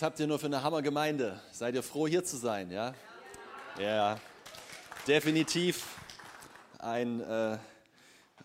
[0.00, 1.38] Was habt ihr nur für eine Hammergemeinde?
[1.52, 2.94] Seid ihr froh, hier zu sein, ja?
[3.78, 4.18] Ja,
[5.06, 5.84] definitiv
[6.78, 7.58] ein, äh,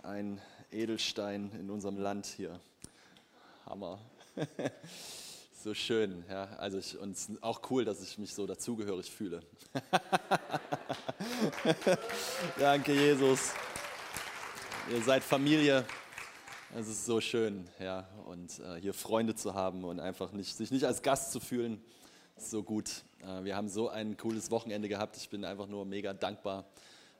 [0.03, 2.59] ein Edelstein in unserem Land hier.
[3.65, 3.99] Hammer.
[5.63, 6.43] so schön, ja.
[6.57, 9.41] Also ich, und auch cool, dass ich mich so dazugehörig fühle.
[12.59, 13.53] Danke, Jesus.
[14.91, 15.85] Ihr seid Familie.
[16.77, 20.71] Es ist so schön, ja, und äh, hier Freunde zu haben und einfach nicht, sich
[20.71, 21.81] nicht als Gast zu fühlen,
[22.35, 23.05] ist so gut.
[23.21, 25.15] Äh, wir haben so ein cooles Wochenende gehabt.
[25.15, 26.65] Ich bin einfach nur mega dankbar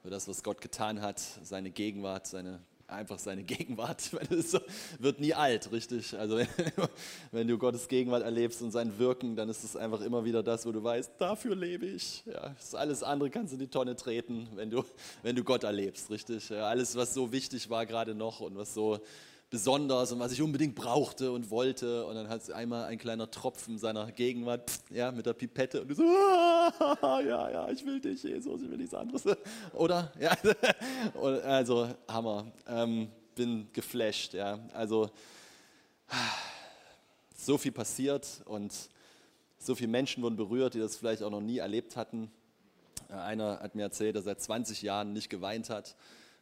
[0.02, 4.10] für das, was Gott getan hat, seine Gegenwart, seine einfach seine Gegenwart.
[4.30, 4.56] Es
[4.98, 6.16] wird nie alt, richtig?
[6.16, 6.38] Also
[7.32, 10.66] wenn du Gottes Gegenwart erlebst und sein Wirken, dann ist es einfach immer wieder das,
[10.66, 12.24] wo du weißt, dafür lebe ich.
[12.26, 14.84] Ja, alles andere kannst du in die Tonne treten, wenn du,
[15.22, 16.48] wenn du Gott erlebst, richtig?
[16.50, 19.00] Ja, alles, was so wichtig war gerade noch und was so
[19.50, 22.04] besonders und was ich unbedingt brauchte und wollte.
[22.06, 25.88] Und dann hat es einmal ein kleiner Tropfen seiner Gegenwart, ja, mit der Pipette und
[25.88, 26.02] du so,
[27.02, 29.24] ja, ja, ich will dich, Jesus, ich will nichts anderes.
[29.72, 30.12] Oder?
[30.20, 30.36] Ja,
[31.44, 32.52] also Hammer.
[32.66, 34.58] Ähm, bin geflasht, ja.
[34.72, 35.10] Also
[37.36, 38.72] so viel passiert und
[39.58, 42.30] so viele Menschen wurden berührt, die das vielleicht auch noch nie erlebt hatten.
[43.08, 45.94] Einer hat mir erzählt, dass er seit 20 Jahren nicht geweint hat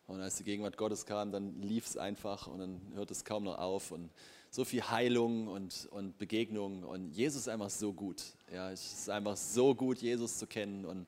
[0.07, 3.45] und als die Gegenwart Gottes kam, dann lief es einfach und dann hört es kaum
[3.45, 3.91] noch auf.
[3.91, 4.11] Und
[4.51, 6.85] so viel Heilung und, und Begegnung.
[6.85, 8.23] Und Jesus ist einfach so gut.
[8.53, 10.85] Ja, es ist einfach so gut, Jesus zu kennen.
[10.85, 11.07] Und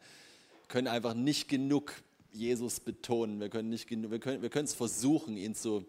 [0.68, 1.92] können einfach nicht genug
[2.32, 3.38] Jesus betonen.
[3.38, 5.84] Wir können, nicht genug, wir können, wir es versuchen, ihn zu,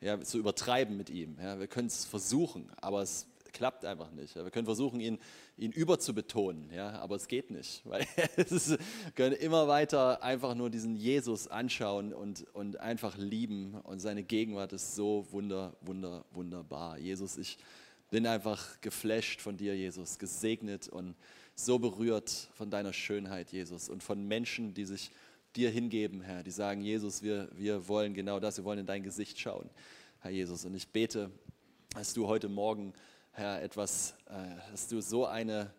[0.00, 1.36] ja, zu übertreiben mit ihm.
[1.40, 4.34] Ja, wir können es versuchen, aber es klappt einfach nicht.
[4.34, 5.18] Wir können versuchen, ihn,
[5.56, 8.78] ihn überzubetonen, ja, aber es geht nicht, weil wir
[9.14, 14.72] können immer weiter einfach nur diesen Jesus anschauen und, und einfach lieben und seine Gegenwart
[14.72, 16.98] ist so wunder, wunder, wunderbar.
[16.98, 17.58] Jesus, ich
[18.10, 21.14] bin einfach geflasht von dir, Jesus, gesegnet und
[21.54, 25.10] so berührt von deiner Schönheit, Jesus, und von Menschen, die sich
[25.56, 29.02] dir hingeben, Herr, die sagen, Jesus, wir, wir wollen genau das, wir wollen in dein
[29.02, 29.68] Gesicht schauen,
[30.20, 30.64] Herr Jesus.
[30.64, 31.30] Und ich bete,
[31.94, 32.94] dass du heute Morgen
[33.34, 35.70] Herr, etwas, äh, dass du so eine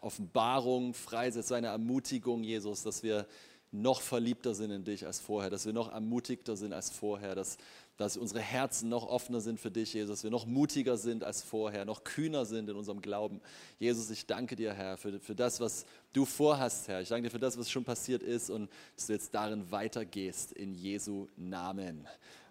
[0.00, 3.26] Offenbarung freisetzt, so eine Ermutigung, Jesus, dass wir
[3.70, 7.58] noch verliebter sind in dich als vorher, dass wir noch ermutigter sind als vorher, dass,
[7.96, 11.42] dass unsere Herzen noch offener sind für dich, Jesus, dass wir noch mutiger sind als
[11.42, 13.40] vorher, noch kühner sind in unserem Glauben.
[13.78, 17.00] Jesus, ich danke dir, Herr, für, für das, was du vorhast, Herr.
[17.00, 20.52] Ich danke dir für das, was schon passiert ist und dass du jetzt darin weitergehst,
[20.52, 22.06] in Jesu Namen.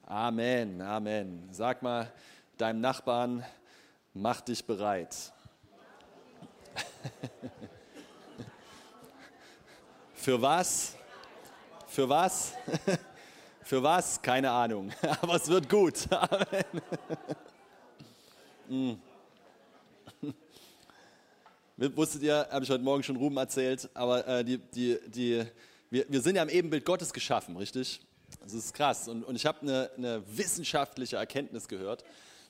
[0.06, 1.50] Amen, Amen.
[1.51, 2.12] Sag mal
[2.57, 3.44] deinem Nachbarn,
[4.13, 5.16] Mach dich bereit.
[10.13, 10.95] Für was?
[11.88, 12.53] Für was?
[13.63, 14.21] Für was?
[14.21, 14.91] Keine Ahnung.
[15.21, 16.11] Aber es wird gut.
[16.11, 16.81] Amen.
[18.67, 18.94] Mm.
[21.95, 25.44] Wusstet ihr, habe ich heute Morgen schon Ruben erzählt, aber äh, die, die, die,
[25.89, 28.01] wir, wir sind ja im Ebenbild Gottes geschaffen, richtig?
[28.39, 29.07] Das ist krass.
[29.07, 32.03] Und, und ich habe eine, eine wissenschaftliche Erkenntnis gehört,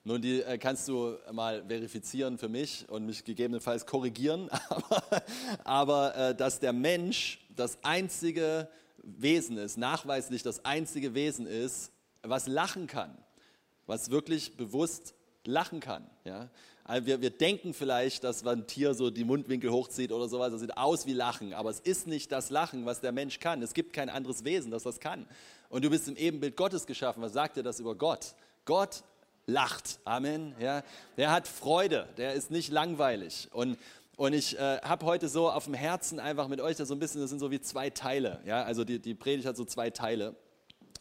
[0.03, 5.23] nun, die äh, kannst du mal verifizieren für mich und mich gegebenenfalls korrigieren, aber,
[5.63, 8.67] aber äh, dass der Mensch das einzige
[9.03, 11.91] Wesen ist, nachweislich das einzige Wesen ist,
[12.23, 13.16] was lachen kann,
[13.85, 15.13] was wirklich bewusst
[15.44, 16.09] lachen kann.
[16.23, 16.50] Ja?
[16.83, 20.62] Also wir, wir denken vielleicht, dass ein Tier so die Mundwinkel hochzieht oder sowas, das
[20.62, 23.62] sieht aus wie Lachen, aber es ist nicht das Lachen, was der Mensch kann.
[23.62, 25.28] Es gibt kein anderes Wesen, das das kann.
[25.69, 27.22] Und du bist im Ebenbild Gottes geschaffen.
[27.22, 28.33] Was sagt dir das über Gott?
[28.66, 29.03] Gott
[29.46, 30.00] lacht.
[30.06, 30.56] Amen.
[30.59, 30.84] Ja,
[31.18, 33.50] der hat Freude, der ist nicht langweilig.
[33.52, 33.78] Und,
[34.18, 37.00] und ich äh, habe heute so auf dem Herzen einfach mit euch das so ein
[37.00, 38.40] bisschen, das sind so wie zwei Teile.
[38.46, 40.35] Ja, also die, die Predigt hat so zwei Teile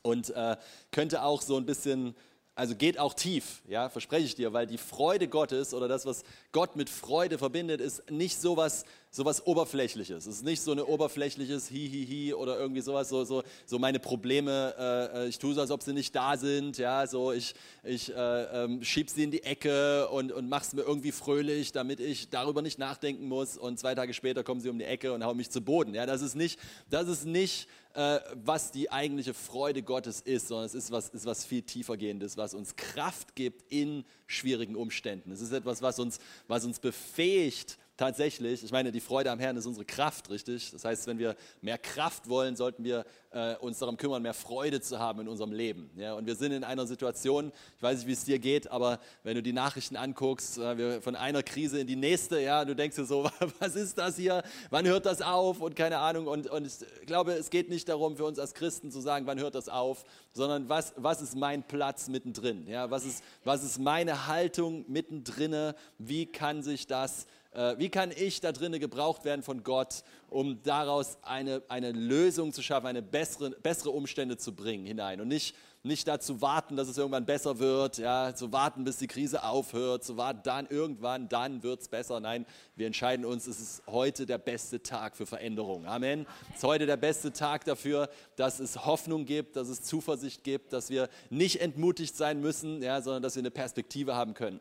[0.02, 0.56] und äh,
[0.90, 2.14] könnte auch so ein bisschen
[2.60, 6.24] also geht auch tief, ja, verspreche ich dir, weil die Freude Gottes oder das, was
[6.52, 10.26] Gott mit Freude verbindet, ist nicht sowas, sowas Oberflächliches.
[10.26, 14.74] Es ist nicht so eine oberflächliches Hi-Hi-Hi oder irgendwie sowas, so, so, so meine Probleme,
[14.78, 18.14] äh, äh, ich tue so, als ob sie nicht da sind, ja, so ich, ich
[18.14, 22.28] äh, ähm, schieb sie in die Ecke und, und mach's mir irgendwie fröhlich, damit ich
[22.28, 25.38] darüber nicht nachdenken muss und zwei Tage später kommen sie um die Ecke und hauen
[25.38, 25.94] mich zu Boden.
[25.94, 30.66] Ja, das ist nicht, das ist nicht äh, was die eigentliche Freude Gottes ist, sondern
[30.66, 35.32] es ist was, ist was viel tiefergehendes, was uns Kraft gibt in schwierigen Umständen.
[35.32, 39.58] Es ist etwas, was uns, was uns befähigt, tatsächlich, ich meine, die Freude am Herrn
[39.58, 40.70] ist unsere Kraft, richtig?
[40.70, 44.80] Das heißt, wenn wir mehr Kraft wollen, sollten wir äh, uns darum kümmern, mehr Freude
[44.80, 45.90] zu haben in unserem Leben.
[45.96, 46.14] Ja?
[46.14, 49.34] Und wir sind in einer Situation, ich weiß nicht, wie es dir geht, aber wenn
[49.34, 52.96] du die Nachrichten anguckst, äh, wir von einer Krise in die nächste, ja, du denkst
[52.96, 54.42] dir so, was ist das hier?
[54.70, 55.60] Wann hört das auf?
[55.60, 56.26] Und keine Ahnung.
[56.26, 59.38] Und, und ich glaube, es geht nicht darum, für uns als Christen zu sagen, wann
[59.38, 62.66] hört das auf, sondern was, was ist mein Platz mittendrin?
[62.66, 62.90] Ja?
[62.90, 65.74] Was, ist, was ist meine Haltung mittendrin?
[65.98, 71.18] Wie kann sich das wie kann ich da drinnen gebraucht werden von Gott, um daraus
[71.22, 76.06] eine, eine Lösung zu schaffen, eine bessere, bessere Umstände zu bringen hinein und nicht nicht
[76.06, 80.16] dazu warten, dass es irgendwann besser wird, ja, zu warten, bis die Krise aufhört, zu
[80.16, 82.20] warten, dann irgendwann, dann wird es besser.
[82.20, 82.44] Nein,
[82.76, 85.86] wir entscheiden uns, es ist heute der beste Tag für Veränderung.
[85.86, 86.26] Amen.
[86.50, 90.72] Es ist heute der beste Tag dafür, dass es Hoffnung gibt, dass es Zuversicht gibt,
[90.74, 94.60] dass wir nicht entmutigt sein müssen, ja, sondern dass wir eine Perspektive haben können.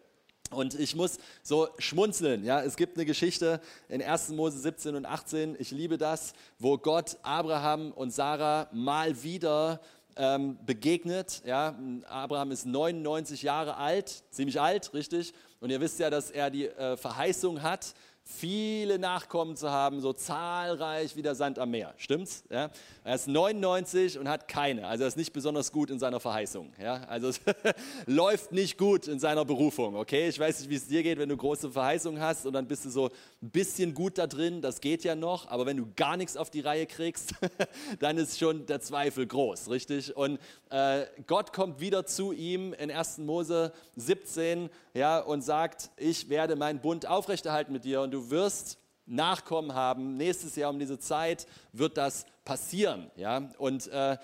[0.51, 2.43] Und ich muss so schmunzeln.
[2.43, 4.29] Ja, es gibt eine Geschichte in 1.
[4.29, 5.55] Mose 17 und 18.
[5.59, 9.79] Ich liebe das, wo Gott Abraham und Sarah mal wieder
[10.15, 11.43] ähm, begegnet.
[11.45, 15.33] Ja, Abraham ist 99 Jahre alt, ziemlich alt, richtig.
[15.59, 17.93] Und ihr wisst ja, dass er die äh, Verheißung hat,
[18.37, 21.93] viele Nachkommen zu haben, so zahlreich wie der Sand am Meer.
[21.97, 22.43] Stimmt's?
[22.49, 22.69] Ja?
[23.03, 24.87] Er ist 99 und hat keine.
[24.87, 26.71] Also er ist nicht besonders gut in seiner Verheißung.
[26.81, 27.01] Ja?
[27.07, 27.41] Also es
[28.05, 29.95] läuft nicht gut in seiner Berufung.
[29.95, 32.67] Okay, ich weiß nicht, wie es dir geht, wenn du große Verheißungen hast und dann
[32.67, 33.09] bist du so
[33.41, 34.61] ein bisschen gut da drin.
[34.61, 35.47] Das geht ja noch.
[35.49, 37.33] Aber wenn du gar nichts auf die Reihe kriegst,
[37.99, 40.15] dann ist schon der Zweifel groß, richtig?
[40.15, 40.39] Und
[40.69, 43.19] äh, Gott kommt wieder zu ihm in 1.
[43.19, 48.77] Mose 17 ja, und sagt, ich werde meinen Bund aufrechterhalten mit dir und du wirst
[49.05, 50.17] Nachkommen haben.
[50.17, 53.09] Nächstes Jahr um diese Zeit wird das passieren.
[53.15, 53.49] Ja?
[53.57, 54.17] Und äh,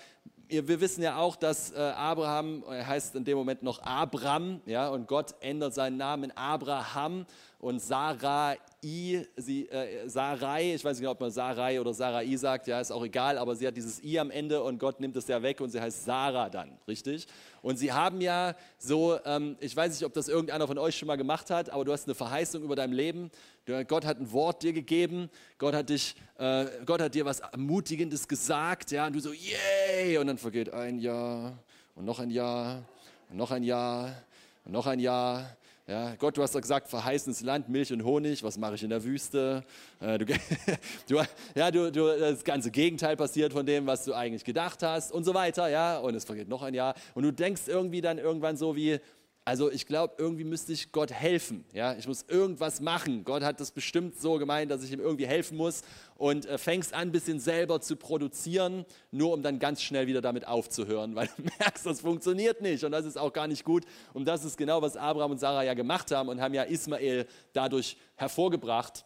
[0.48, 4.88] wir wissen ja auch, dass äh, Abraham, er heißt in dem Moment noch Abram, ja,
[4.88, 7.26] und Gott ändert seinen Namen in Abraham
[7.58, 12.80] und Sarai, sie, äh, Sarai, ich weiß nicht, ob man Sarai oder Sarai sagt, ja,
[12.80, 15.42] ist auch egal, aber sie hat dieses I am Ende und Gott nimmt es ja
[15.42, 17.26] weg und sie heißt Sarah dann, richtig?
[17.62, 21.08] Und sie haben ja so, ähm, ich weiß nicht, ob das irgendeiner von euch schon
[21.08, 23.30] mal gemacht hat, aber du hast eine Verheißung über dein Leben.
[23.66, 25.28] Gott hat ein Wort dir gegeben,
[25.58, 30.18] Gott hat, dich, äh, Gott hat dir was Ermutigendes gesagt, ja, und du so, yay,
[30.18, 31.58] und dann vergeht ein Jahr
[31.96, 32.84] und noch ein Jahr
[33.28, 34.22] und noch ein Jahr
[34.64, 35.56] und noch ein Jahr.
[35.88, 38.90] Ja, Gott, du hast doch gesagt, verheißenes Land, Milch und Honig, was mache ich in
[38.90, 39.64] der Wüste?
[40.00, 40.26] Äh, du,
[41.08, 41.22] du,
[41.56, 45.24] ja, du, du, das ganze Gegenteil passiert von dem, was du eigentlich gedacht hast und
[45.24, 46.94] so weiter, ja, und es vergeht noch ein Jahr.
[47.14, 49.00] Und du denkst irgendwie dann irgendwann so wie,
[49.46, 51.64] also ich glaube, irgendwie müsste ich Gott helfen.
[51.72, 51.94] Ja?
[51.94, 53.22] Ich muss irgendwas machen.
[53.22, 55.82] Gott hat das bestimmt so gemeint, dass ich ihm irgendwie helfen muss.
[56.16, 60.20] Und äh, fängst an, ein bisschen selber zu produzieren, nur um dann ganz schnell wieder
[60.20, 62.82] damit aufzuhören, weil du merkst, das funktioniert nicht.
[62.82, 63.84] Und das ist auch gar nicht gut.
[64.12, 67.28] Und das ist genau, was Abraham und Sarah ja gemacht haben und haben ja Ismael
[67.52, 69.05] dadurch hervorgebracht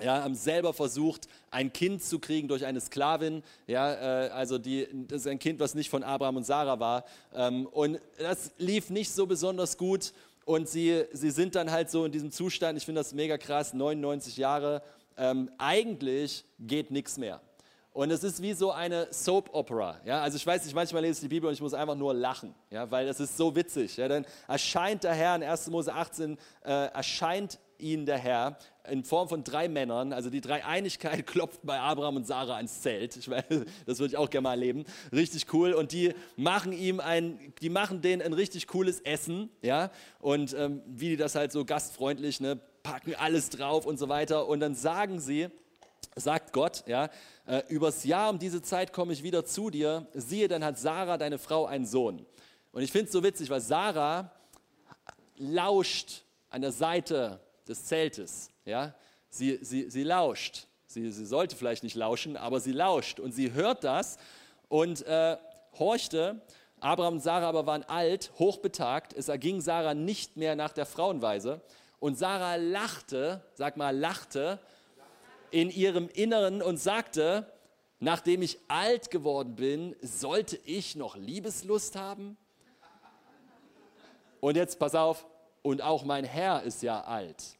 [0.00, 3.42] ja, haben selber versucht, ein Kind zu kriegen durch eine Sklavin.
[3.66, 7.04] Ja, äh, also die, das ist ein Kind, was nicht von Abraham und Sarah war.
[7.34, 10.12] Ähm, und das lief nicht so besonders gut.
[10.44, 13.72] Und sie, sie sind dann halt so in diesem Zustand, ich finde das mega krass,
[13.72, 14.82] 99 Jahre.
[15.16, 17.40] Ähm, eigentlich geht nichts mehr.
[17.96, 19.98] Und es ist wie so eine Soap Opera.
[20.04, 20.20] Ja?
[20.20, 22.54] Also ich weiß nicht, manchmal lese ich die Bibel und ich muss einfach nur lachen,
[22.70, 22.90] ja?
[22.90, 23.96] weil es ist so witzig.
[23.96, 24.06] Ja?
[24.06, 25.68] Dann erscheint der Herr in 1.
[25.68, 28.58] Mose 18, äh, erscheint ihnen der Herr
[28.88, 33.16] in Form von drei Männern, also die Dreieinigkeit klopft bei Abraham und Sarah ans Zelt.
[33.16, 34.84] Ich meine, das würde ich auch gerne mal erleben.
[35.12, 35.72] Richtig cool.
[35.72, 39.90] Und die machen ihm ein, die machen denen ein richtig cooles Essen, ja.
[40.20, 44.46] Und ähm, wie die das halt so gastfreundlich, ne, packen alles drauf und so weiter.
[44.46, 45.48] Und dann sagen sie,
[46.14, 47.10] sagt Gott, ja,
[47.46, 50.06] äh, übers Jahr um diese Zeit komme ich wieder zu dir.
[50.14, 52.24] Siehe, dann hat Sarah, deine Frau, einen Sohn.
[52.72, 54.30] Und ich finde es so witzig, weil Sarah
[55.36, 58.50] lauscht an der Seite des Zeltes.
[58.66, 58.94] Ja?
[59.30, 60.66] Sie, sie, sie lauscht.
[60.86, 64.18] Sie, sie sollte vielleicht nicht lauschen, aber sie lauscht und sie hört das
[64.68, 65.36] und äh,
[65.78, 66.42] horchte.
[66.80, 69.14] Abraham und Sarah aber waren alt, hochbetagt.
[69.14, 71.62] Es erging Sarah nicht mehr nach der Frauenweise.
[71.98, 74.60] Und Sarah lachte, sag mal, lachte
[75.50, 77.50] in ihrem Inneren und sagte,
[77.98, 82.36] nachdem ich alt geworden bin, sollte ich noch Liebeslust haben?
[84.40, 85.26] Und jetzt pass auf,
[85.62, 87.55] und auch mein Herr ist ja alt.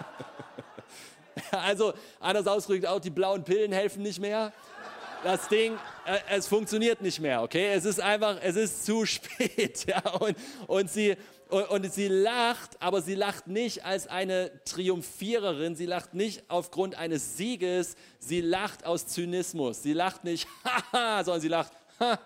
[1.50, 4.52] also anders ausgedrückt, auch die blauen Pillen helfen nicht mehr.
[5.24, 5.74] Das Ding,
[6.04, 7.72] äh, es funktioniert nicht mehr, okay?
[7.72, 9.86] Es ist einfach, es ist zu spät.
[9.86, 10.08] Ja?
[10.20, 10.36] Und,
[10.66, 11.16] und, sie,
[11.48, 16.96] und, und sie lacht, aber sie lacht nicht als eine Triumphiererin, sie lacht nicht aufgrund
[16.96, 19.82] eines Sieges, sie lacht aus Zynismus.
[19.82, 20.46] Sie lacht nicht,
[20.92, 22.18] haha, sondern sie lacht, ha.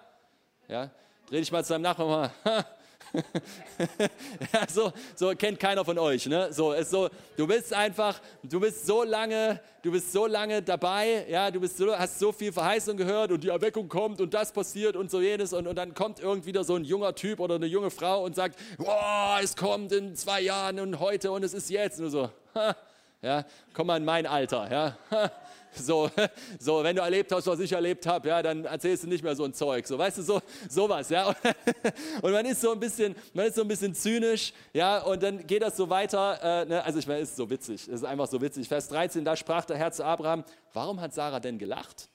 [0.68, 0.90] Ja?
[1.28, 2.66] Dreh dich mal zu deinem Nachbarn ha
[4.52, 6.26] ja, so, so kennt keiner von euch.
[6.26, 6.52] Ne?
[6.52, 11.26] So, ist so, du bist einfach, du bist so lange, du bist so lange dabei,
[11.28, 14.52] ja, du bist so, hast so viel Verheißung gehört und die Erweckung kommt und das
[14.52, 17.66] passiert und so jenes und, und dann kommt irgendwie so ein junger Typ oder eine
[17.66, 21.70] junge Frau und sagt, oh, es kommt in zwei Jahren und heute und es ist
[21.70, 22.00] jetzt.
[22.00, 22.76] Und so, ha,
[23.22, 24.70] Ja, komm mal in mein Alter.
[24.70, 24.98] Ja.
[25.72, 26.10] So,
[26.58, 29.36] so, wenn du erlebt hast, was ich erlebt habe, ja, dann erzählst du nicht mehr
[29.36, 29.86] so ein Zeug.
[29.86, 31.28] So, weißt du, so, sowas, ja.
[32.22, 35.46] Und man ist so ein bisschen, man ist so ein bisschen zynisch, ja, und dann
[35.46, 36.62] geht das so weiter.
[36.62, 36.84] Äh, ne?
[36.84, 38.66] Also ich meine, es ist so witzig, es ist einfach so witzig.
[38.66, 42.08] Vers 13, da sprach der Herr zu Abraham, warum hat Sarah denn gelacht?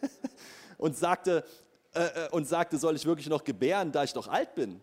[0.78, 1.44] und sagte,
[1.94, 4.80] äh, äh, und sagte, soll ich wirklich noch gebären, da ich doch alt bin?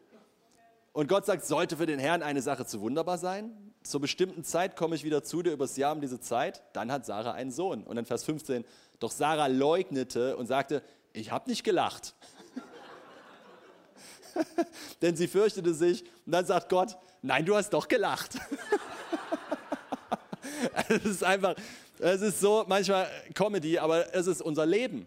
[0.98, 3.52] Und Gott sagt, sollte für den Herrn eine Sache zu wunderbar sein?
[3.84, 6.64] Zur bestimmten Zeit komme ich wieder zu dir übers Jahr um diese Zeit.
[6.74, 7.84] Dann hat Sarah einen Sohn.
[7.84, 8.66] Und dann Vers 15,
[8.98, 10.82] doch Sarah leugnete und sagte,
[11.14, 12.16] ich habe nicht gelacht.
[15.04, 16.02] Denn sie fürchtete sich.
[16.26, 18.40] Und dann sagt Gott, nein, du hast doch gelacht.
[20.90, 21.54] es ist einfach,
[22.00, 25.06] es ist so manchmal Comedy, aber es ist unser Leben,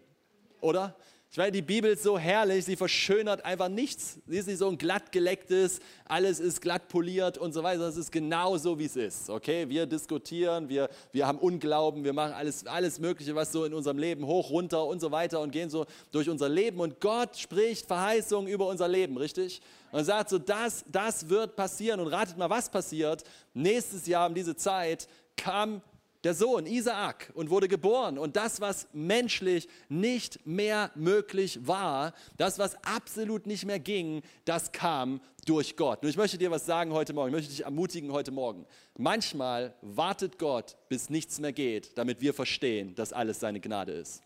[0.60, 0.94] oder?
[1.32, 4.18] Ich meine, die Bibel ist so herrlich, sie verschönert einfach nichts.
[4.26, 7.82] Sie ist nicht so ein glatt gelecktes, alles ist glatt poliert und so weiter.
[7.82, 9.30] Das ist genau so, wie es ist.
[9.30, 13.74] Okay, wir diskutieren, wir, wir haben Unglauben, wir machen alles, alles Mögliche, was so in
[13.74, 16.80] unserem Leben hoch, runter und so weiter und gehen so durch unser Leben.
[16.80, 19.62] Und Gott spricht Verheißungen über unser Leben, richtig?
[19.92, 22.00] Und sagt so, das, das wird passieren.
[22.00, 23.22] Und ratet mal, was passiert.
[23.54, 25.06] Nächstes Jahr um diese Zeit
[25.36, 25.80] kam
[26.24, 28.18] der Sohn Isaak und wurde geboren.
[28.18, 34.72] Und das, was menschlich nicht mehr möglich war, das, was absolut nicht mehr ging, das
[34.72, 36.02] kam durch Gott.
[36.02, 38.66] Und ich möchte dir was sagen heute Morgen, ich möchte dich ermutigen heute Morgen.
[38.98, 44.22] Manchmal wartet Gott, bis nichts mehr geht, damit wir verstehen, dass alles seine Gnade ist.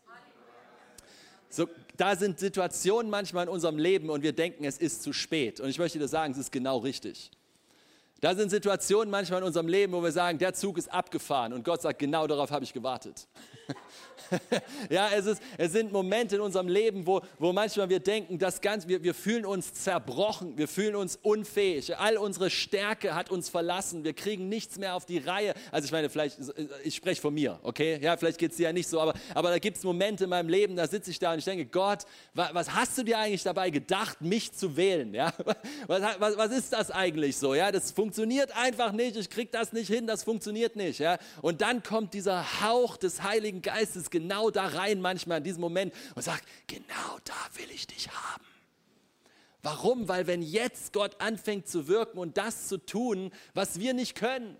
[1.48, 5.60] So, da sind Situationen manchmal in unserem Leben und wir denken, es ist zu spät.
[5.60, 7.30] Und ich möchte dir sagen, es ist genau richtig.
[8.24, 11.62] Da sind Situationen manchmal in unserem Leben, wo wir sagen, der Zug ist abgefahren und
[11.62, 13.28] Gott sagt, genau darauf habe ich gewartet.
[14.90, 18.60] ja, es, ist, es sind Momente in unserem Leben, wo, wo manchmal wir denken, das
[18.60, 23.48] Ganze, wir, wir fühlen uns zerbrochen, wir fühlen uns unfähig, all unsere Stärke hat uns
[23.48, 25.54] verlassen, wir kriegen nichts mehr auf die Reihe.
[25.70, 26.38] Also ich meine, vielleicht,
[26.82, 27.98] ich spreche von mir, okay?
[28.00, 30.30] Ja, vielleicht geht es dir ja nicht so, aber, aber da gibt es Momente in
[30.30, 33.18] meinem Leben, da sitze ich da und ich denke, Gott, was, was, hast du dir
[33.18, 35.14] eigentlich dabei gedacht, mich zu wählen?
[35.14, 35.32] Ja?
[35.86, 37.54] Was, was, was ist das eigentlich so?
[37.54, 40.98] Ja, das funktioniert einfach nicht, ich kriege das nicht hin, das funktioniert nicht.
[40.98, 41.18] Ja?
[41.42, 45.94] Und dann kommt dieser Hauch des Heiligen Geistes genau da rein manchmal in diesem Moment
[46.14, 48.44] und sagt, genau da will ich dich haben.
[49.62, 50.08] Warum?
[50.08, 54.56] Weil wenn jetzt Gott anfängt zu wirken und das zu tun, was wir nicht können,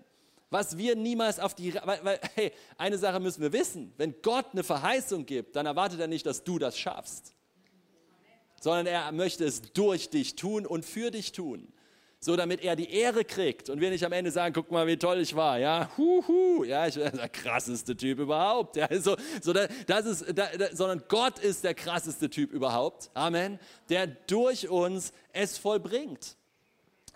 [0.49, 4.47] was wir niemals auf die, weil, weil, hey, eine Sache müssen wir wissen, wenn Gott
[4.53, 7.35] eine Verheißung gibt, dann erwartet er nicht, dass du das schaffst,
[8.61, 11.71] sondern er möchte es durch dich tun und für dich tun
[12.25, 14.97] so damit er die Ehre kriegt und wir nicht am Ende sagen, guck mal, wie
[14.97, 19.53] toll ich war, ja, huhu, ja, ich bin der krasseste Typ überhaupt, ja, so, so
[19.53, 25.13] das ist, da, da, sondern Gott ist der krasseste Typ überhaupt, Amen, der durch uns
[25.33, 26.35] es vollbringt.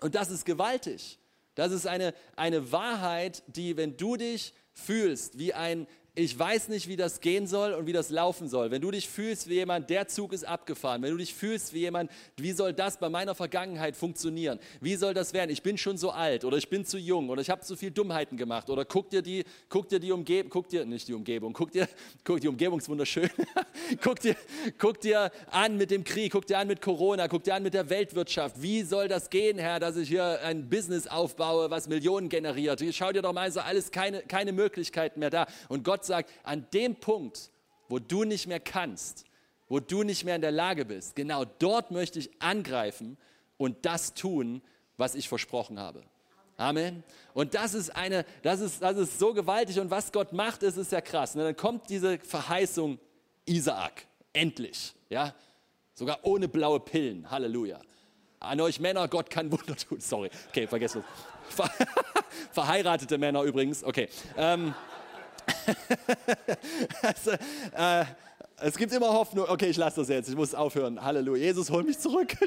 [0.00, 1.18] Und das ist gewaltig.
[1.56, 6.88] Das ist eine, eine Wahrheit, die, wenn du dich fühlst wie ein ich weiß nicht,
[6.88, 8.70] wie das gehen soll und wie das laufen soll.
[8.70, 11.02] Wenn du dich fühlst wie jemand, der Zug ist abgefahren.
[11.02, 14.58] Wenn du dich fühlst wie jemand, wie soll das bei meiner Vergangenheit funktionieren?
[14.80, 15.50] Wie soll das werden?
[15.50, 17.92] Ich bin schon so alt oder ich bin zu jung oder ich habe zu viel
[17.92, 21.52] Dummheiten gemacht oder guck dir die, guck dir die Umgebung, guck dir, nicht die Umgebung,
[21.52, 21.88] guck dir,
[22.24, 23.30] guck, die Umgebung ist wunderschön.
[24.02, 24.34] guck, dir,
[24.78, 27.74] guck dir an mit dem Krieg, guck dir an mit Corona, guck dir an mit
[27.74, 28.60] der Weltwirtschaft.
[28.60, 32.82] Wie soll das gehen, Herr, dass ich hier ein Business aufbaue, was Millionen generiert?
[32.92, 35.46] Schau dir doch mal so alles keine, keine Möglichkeiten mehr da.
[35.68, 37.50] Und Gott Gott sagt, an dem Punkt,
[37.90, 39.26] wo du nicht mehr kannst,
[39.68, 43.18] wo du nicht mehr in der Lage bist, genau dort möchte ich angreifen
[43.58, 44.62] und das tun,
[44.96, 46.02] was ich versprochen habe.
[46.56, 47.04] Amen.
[47.34, 50.78] Und das ist eine, das ist, das ist so gewaltig und was Gott macht, ist,
[50.78, 51.36] ist ja krass.
[51.36, 52.98] Und dann kommt diese Verheißung
[53.44, 54.06] Isaak.
[54.32, 54.94] Endlich.
[55.10, 55.34] Ja.
[55.92, 57.30] Sogar ohne blaue Pillen.
[57.30, 57.78] Halleluja.
[58.38, 60.00] An euch Männer, Gott kann Wunder tun.
[60.00, 60.30] Sorry.
[60.48, 61.04] Okay, vergesst es.
[62.52, 63.84] Verheiratete Männer übrigens.
[63.84, 64.08] Okay.
[64.38, 64.74] Ähm,
[67.02, 68.04] also, äh,
[68.62, 69.46] es gibt immer Hoffnung.
[69.48, 70.28] Okay, ich lasse das jetzt.
[70.28, 71.02] Ich muss aufhören.
[71.02, 71.44] Halleluja.
[71.44, 72.36] Jesus, hol mich zurück.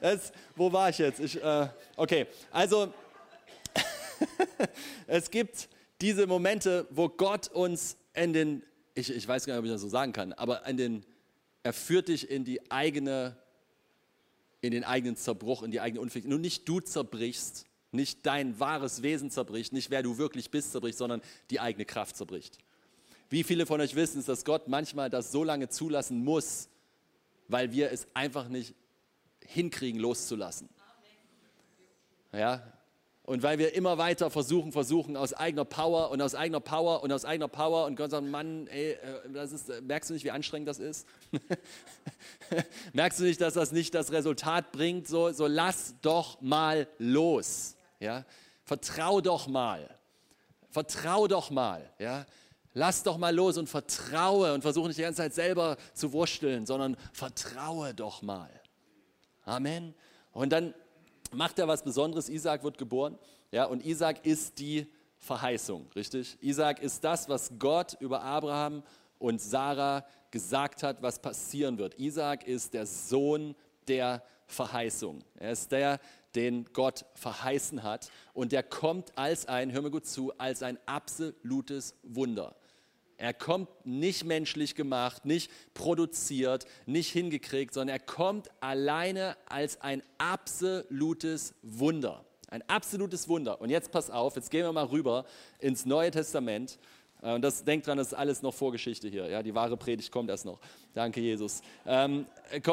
[0.00, 1.20] es, wo war ich jetzt?
[1.20, 2.92] Ich, äh, okay, also
[5.06, 5.68] es gibt
[6.00, 8.62] diese Momente, wo Gott uns in den,
[8.94, 11.06] ich, ich weiß gar nicht, ob ich das so sagen kann, aber in den,
[11.62, 13.36] er führt dich in die eigene,
[14.60, 16.30] in den eigenen Zerbruch, in die eigene Unfähigkeit.
[16.30, 20.98] Nur nicht du zerbrichst, nicht dein wahres Wesen zerbricht, nicht wer du wirklich bist zerbricht,
[20.98, 22.58] sondern die eigene Kraft zerbricht.
[23.30, 26.68] Wie viele von euch wissen, ist, dass Gott manchmal das so lange zulassen muss,
[27.48, 28.74] weil wir es einfach nicht
[29.44, 30.68] hinkriegen, loszulassen.
[32.32, 32.62] Ja,
[33.28, 37.12] und weil wir immer weiter versuchen, versuchen aus eigener Power und aus eigener Power und
[37.12, 38.98] aus eigener Power und Gott sagt, Mann, ey, äh,
[39.34, 41.06] das ist, merkst du nicht, wie anstrengend das ist?
[42.94, 45.08] merkst du nicht, dass das nicht das Resultat bringt?
[45.08, 47.76] So, so lass doch mal los.
[48.00, 48.24] Ja?
[48.64, 49.88] Vertrau doch mal.
[50.70, 51.90] Vertrau doch mal.
[51.98, 52.26] Ja?
[52.74, 56.66] Lass doch mal los und vertraue und versuche nicht die ganze Zeit selber zu wursteln,
[56.66, 58.50] sondern vertraue doch mal.
[59.44, 59.94] Amen.
[60.32, 60.74] Und dann
[61.32, 62.28] macht er was Besonderes.
[62.28, 63.18] Isaac wird geboren.
[63.50, 64.86] Ja, und Isaac ist die
[65.18, 66.36] Verheißung, richtig?
[66.42, 68.82] Isaac ist das, was Gott über Abraham
[69.18, 71.98] und Sarah gesagt hat, was passieren wird.
[71.98, 73.54] Isaac ist der Sohn
[73.88, 75.24] der Verheißung.
[75.34, 75.98] Er ist der,
[76.34, 78.10] den Gott verheißen hat.
[78.32, 82.56] Und der kommt als ein, hör mir gut zu, als ein absolutes Wunder.
[83.16, 90.04] Er kommt nicht menschlich gemacht, nicht produziert, nicht hingekriegt, sondern er kommt alleine als ein
[90.18, 92.24] absolutes Wunder.
[92.50, 93.60] Ein absolutes Wunder.
[93.60, 95.26] Und jetzt pass auf, jetzt gehen wir mal rüber
[95.58, 96.78] ins Neue Testament.
[97.22, 99.28] Äh, und das denkt dran, das ist alles noch Vorgeschichte hier.
[99.28, 100.60] Ja, die wahre Predigt kommt erst noch.
[100.94, 101.60] Danke, Jesus.
[101.86, 102.26] Ähm,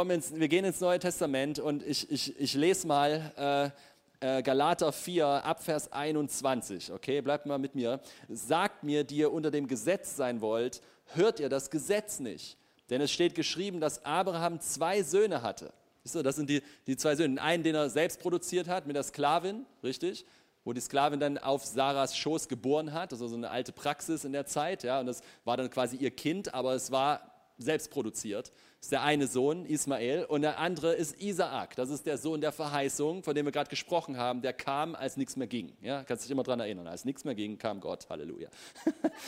[0.09, 3.73] ins, wir gehen ins Neue Testament und ich, ich, ich lese mal
[4.21, 6.91] äh, äh, Galater 4, Abvers 21.
[6.91, 7.99] Okay, bleibt mal mit mir.
[8.29, 10.81] Sagt mir, die ihr unter dem Gesetz sein wollt,
[11.13, 12.57] hört ihr das Gesetz nicht.
[12.89, 15.73] Denn es steht geschrieben, dass Abraham zwei Söhne hatte.
[16.03, 17.41] Das sind die, die zwei Söhne.
[17.41, 20.25] Einen, den er selbst produziert hat mit der Sklavin, richtig?
[20.65, 23.11] Wo die Sklavin dann auf Sarahs Schoß geboren hat.
[23.11, 24.83] War so eine alte Praxis in der Zeit.
[24.83, 28.51] Ja, und das war dann quasi ihr Kind, aber es war selbst produziert.
[28.79, 31.75] Das ist der eine Sohn, Ismael, und der andere ist Isaak.
[31.75, 34.41] Das ist der Sohn der Verheißung, von dem wir gerade gesprochen haben.
[34.41, 35.77] Der kam, als nichts mehr ging.
[35.81, 36.87] Ja, kannst dich immer daran erinnern.
[36.87, 38.09] Als nichts mehr ging, kam Gott.
[38.09, 38.49] Halleluja.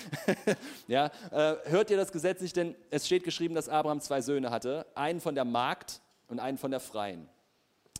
[0.88, 2.56] ja, äh, hört ihr das Gesetz nicht?
[2.56, 4.86] Denn es steht geschrieben, dass Abraham zwei Söhne hatte.
[4.96, 7.30] Einen von der Magd und einen von der Freien.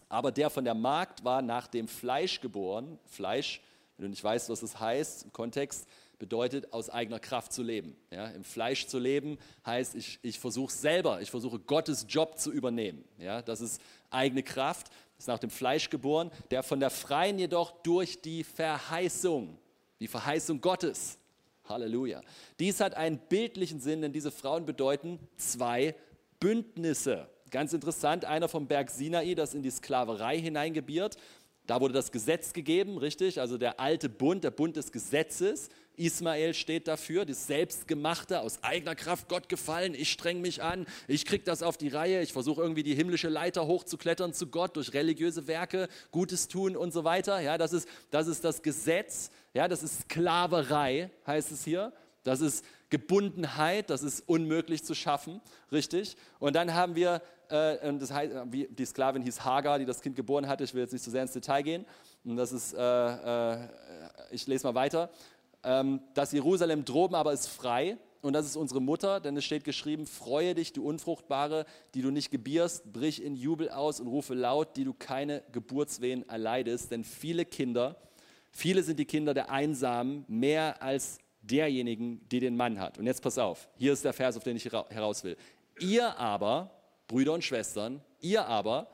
[0.10, 3.00] Aber der von der Magd war nach dem Fleisch geboren.
[3.06, 3.62] Fleisch,
[3.98, 5.88] wenn du nicht weißt, was das heißt, im Kontext
[6.20, 7.96] bedeutet, aus eigener Kraft zu leben.
[8.12, 12.52] Ja, Im Fleisch zu leben heißt, ich, ich versuche selber, ich versuche Gottes Job zu
[12.52, 13.04] übernehmen.
[13.20, 14.88] Ja, das ist eigene Kraft,
[15.18, 16.32] ist nach dem Fleisch geboren.
[16.52, 19.58] Der von der Freien jedoch durch die Verheißung,
[20.00, 21.18] die Verheißung Gottes.
[21.66, 22.22] Halleluja.
[22.60, 25.96] Dies hat einen bildlichen Sinn, denn diese Frauen bedeuten zwei
[26.40, 27.28] Bündnisse.
[27.50, 31.18] Ganz interessant, einer vom Berg Sinai, das in die Sklaverei hineingebiert.
[31.66, 33.40] Da wurde das Gesetz gegeben, richtig?
[33.40, 35.70] Also der alte Bund, der Bund des Gesetzes.
[35.98, 39.94] Ismael steht dafür, das Selbstgemachte, aus eigener Kraft Gott gefallen.
[39.94, 43.30] Ich streng mich an, ich kriege das auf die Reihe, ich versuche irgendwie die himmlische
[43.30, 47.40] Leiter hochzuklettern zu Gott durch religiöse Werke, Gutes tun und so weiter.
[47.40, 51.92] Ja, das ist das, ist das Gesetz, ja, das ist Sklaverei, heißt es hier.
[52.24, 56.16] Das ist Gebundenheit, das ist unmöglich zu schaffen, richtig?
[56.40, 60.16] Und dann haben wir äh, das heißt, wie, die Sklavin hieß Hagar, die das Kind
[60.16, 60.64] geboren hatte.
[60.64, 61.86] Ich will jetzt nicht so sehr ins Detail gehen.
[62.24, 63.68] Und das ist, äh, äh,
[64.32, 65.10] ich lese mal weiter.
[65.64, 67.98] Ähm, das Jerusalem droben aber ist frei.
[68.22, 72.10] Und das ist unsere Mutter, denn es steht geschrieben, freue dich, du Unfruchtbare, die du
[72.10, 76.92] nicht gebierst, brich in Jubel aus und rufe laut, die du keine Geburtswehen erleidest.
[76.92, 77.96] Denn viele Kinder,
[78.52, 82.98] viele sind die Kinder der Einsamen, mehr als derjenigen, die den Mann hat.
[82.98, 85.38] Und jetzt pass auf, hier ist der Vers, auf den ich heraus will.
[85.80, 86.72] Ihr aber,
[87.08, 88.88] Brüder und Schwestern, ihr aber,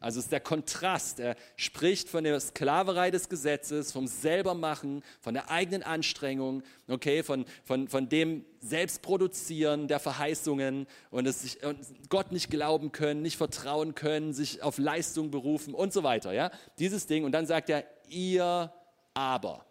[0.00, 5.50] also ist der Kontrast, er spricht von der Sklaverei des Gesetzes, vom Selbermachen, von der
[5.50, 12.30] eigenen Anstrengung, okay, von, von, von dem Selbstproduzieren der Verheißungen und, es sich, und Gott
[12.30, 16.32] nicht glauben können, nicht vertrauen können, sich auf Leistung berufen und so weiter.
[16.32, 16.52] Ja?
[16.78, 18.72] Dieses Ding und dann sagt er, ihr
[19.14, 19.64] aber.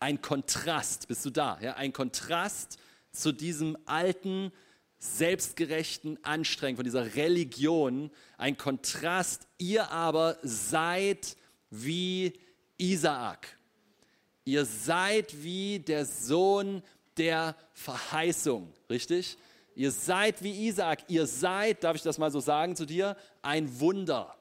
[0.00, 1.58] Ein Kontrast, bist du da?
[1.60, 1.74] Ja?
[1.74, 2.78] Ein Kontrast
[3.12, 4.50] zu diesem alten,
[5.04, 9.46] selbstgerechten Anstrengung, von dieser Religion, ein Kontrast.
[9.58, 11.36] Ihr aber seid
[11.70, 12.32] wie
[12.78, 13.58] Isaak.
[14.44, 16.82] Ihr seid wie der Sohn
[17.16, 19.36] der Verheißung, richtig?
[19.74, 21.04] Ihr seid wie Isaak.
[21.08, 24.34] Ihr seid, darf ich das mal so sagen zu dir, ein Wunder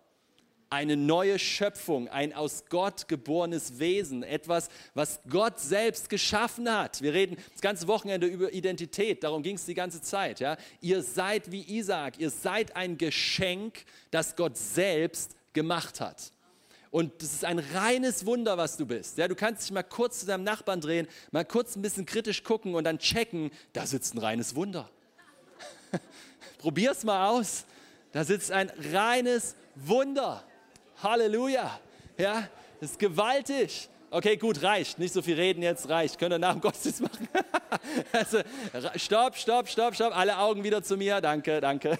[0.74, 7.04] eine neue Schöpfung, ein aus Gott geborenes Wesen, etwas, was Gott selbst geschaffen hat.
[7.04, 10.40] Wir reden das ganze Wochenende über Identität, darum ging es die ganze Zeit.
[10.40, 10.58] Ja?
[10.82, 16.32] Ihr seid wie Isaac, ihr seid ein Geschenk, das Gott selbst gemacht hat.
[16.90, 19.20] Und das ist ein reines Wunder, was du bist.
[19.20, 22.44] Ja, du kannst dich mal kurz zu deinem Nachbarn drehen, mal kurz ein bisschen kritisch
[22.44, 24.90] gucken und dann checken, da sitzt ein reines Wunder.
[26.58, 27.66] Probier's mal aus.
[28.12, 30.44] Da sitzt ein reines Wunder.
[31.04, 31.80] Halleluja.
[32.18, 32.48] Ja,
[32.80, 33.89] das ist gewaltig.
[34.10, 35.00] Okay, gut, reicht.
[35.00, 36.20] Nicht so viel reden jetzt, reicht.
[36.20, 37.28] Könnt ihr nach dem Gottesdienst machen.
[38.12, 38.39] also,
[38.96, 40.16] stopp, stopp, stopp, stopp.
[40.16, 41.20] Alle Augen wieder zu mir.
[41.20, 41.98] Danke, danke.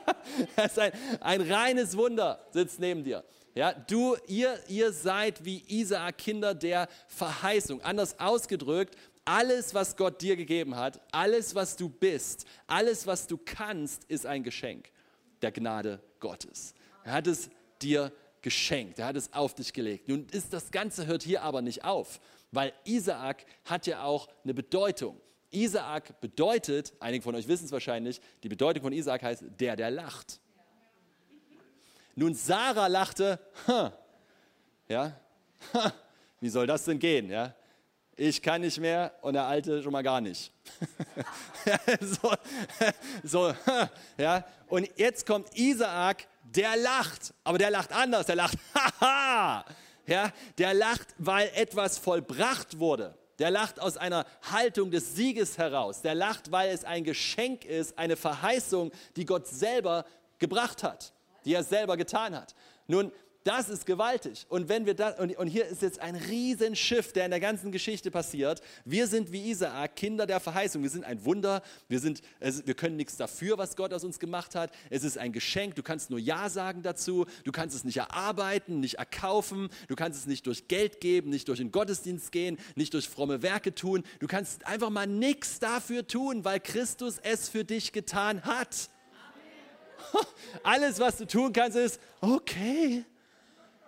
[0.56, 3.22] das ist ein, ein reines Wunder, sitzt neben dir.
[3.54, 7.80] Ja, du, ihr, ihr seid wie Isaak Kinder der Verheißung.
[7.82, 13.38] Anders ausgedrückt, alles, was Gott dir gegeben hat, alles, was du bist, alles, was du
[13.38, 14.90] kannst, ist ein Geschenk
[15.42, 16.74] der Gnade Gottes.
[17.04, 20.08] Er hat es dir geschenkt, er hat es auf dich gelegt.
[20.08, 24.54] Nun ist das Ganze hört hier aber nicht auf, weil Isaak hat ja auch eine
[24.54, 25.20] Bedeutung.
[25.50, 29.90] Isaak bedeutet, einige von euch wissen es wahrscheinlich, die Bedeutung von Isaak heißt der, der
[29.90, 30.40] lacht.
[32.14, 33.38] Nun Sarah lachte,
[34.88, 35.18] ja,
[36.40, 37.54] wie soll das denn gehen, ja?
[38.16, 40.52] Ich kann nicht mehr und der Alte schon mal gar nicht.
[42.00, 42.34] so,
[43.24, 43.54] so,
[44.18, 44.44] ja.
[44.66, 46.26] Und jetzt kommt Isaak,
[46.56, 48.58] der lacht, aber der lacht anders, der lacht,
[49.00, 49.64] haha,
[50.06, 53.16] ja, der lacht, weil etwas vollbracht wurde.
[53.38, 56.02] Der lacht aus einer Haltung des Sieges heraus.
[56.02, 60.04] Der lacht, weil es ein Geschenk ist, eine Verheißung, die Gott selber
[60.38, 61.12] gebracht hat,
[61.44, 62.54] die er selber getan hat.
[62.86, 63.10] Nun,
[63.44, 64.46] das ist gewaltig.
[64.48, 67.72] Und wenn wir das, und, und hier ist jetzt ein Riesenschiff, der in der ganzen
[67.72, 68.60] Geschichte passiert.
[68.84, 70.82] Wir sind wie Isaak, Kinder der Verheißung.
[70.82, 71.62] Wir sind ein Wunder.
[71.88, 74.72] Wir, sind, wir können nichts dafür, was Gott aus uns gemacht hat.
[74.90, 75.74] Es ist ein Geschenk.
[75.74, 77.26] Du kannst nur Ja sagen dazu.
[77.44, 79.68] Du kannst es nicht erarbeiten, nicht erkaufen.
[79.88, 83.42] Du kannst es nicht durch Geld geben, nicht durch den Gottesdienst gehen, nicht durch fromme
[83.42, 84.04] Werke tun.
[84.20, 88.88] Du kannst einfach mal nichts dafür tun, weil Christus es für dich getan hat.
[90.62, 93.04] Alles, was du tun kannst, ist, okay,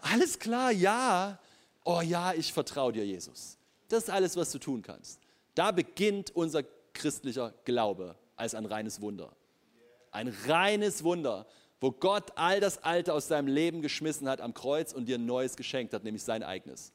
[0.05, 1.39] alles klar, ja.
[1.85, 3.59] Oh ja, ich vertraue dir, Jesus.
[3.89, 5.21] Das ist alles, was du tun kannst.
[5.55, 6.63] Da beginnt unser
[6.93, 9.35] christlicher Glaube als ein reines Wunder.
[10.11, 11.47] Ein reines Wunder,
[11.81, 15.27] wo Gott all das Alte aus seinem Leben geschmissen hat am Kreuz und dir ein
[15.27, 16.93] neues geschenkt hat, nämlich sein eigenes.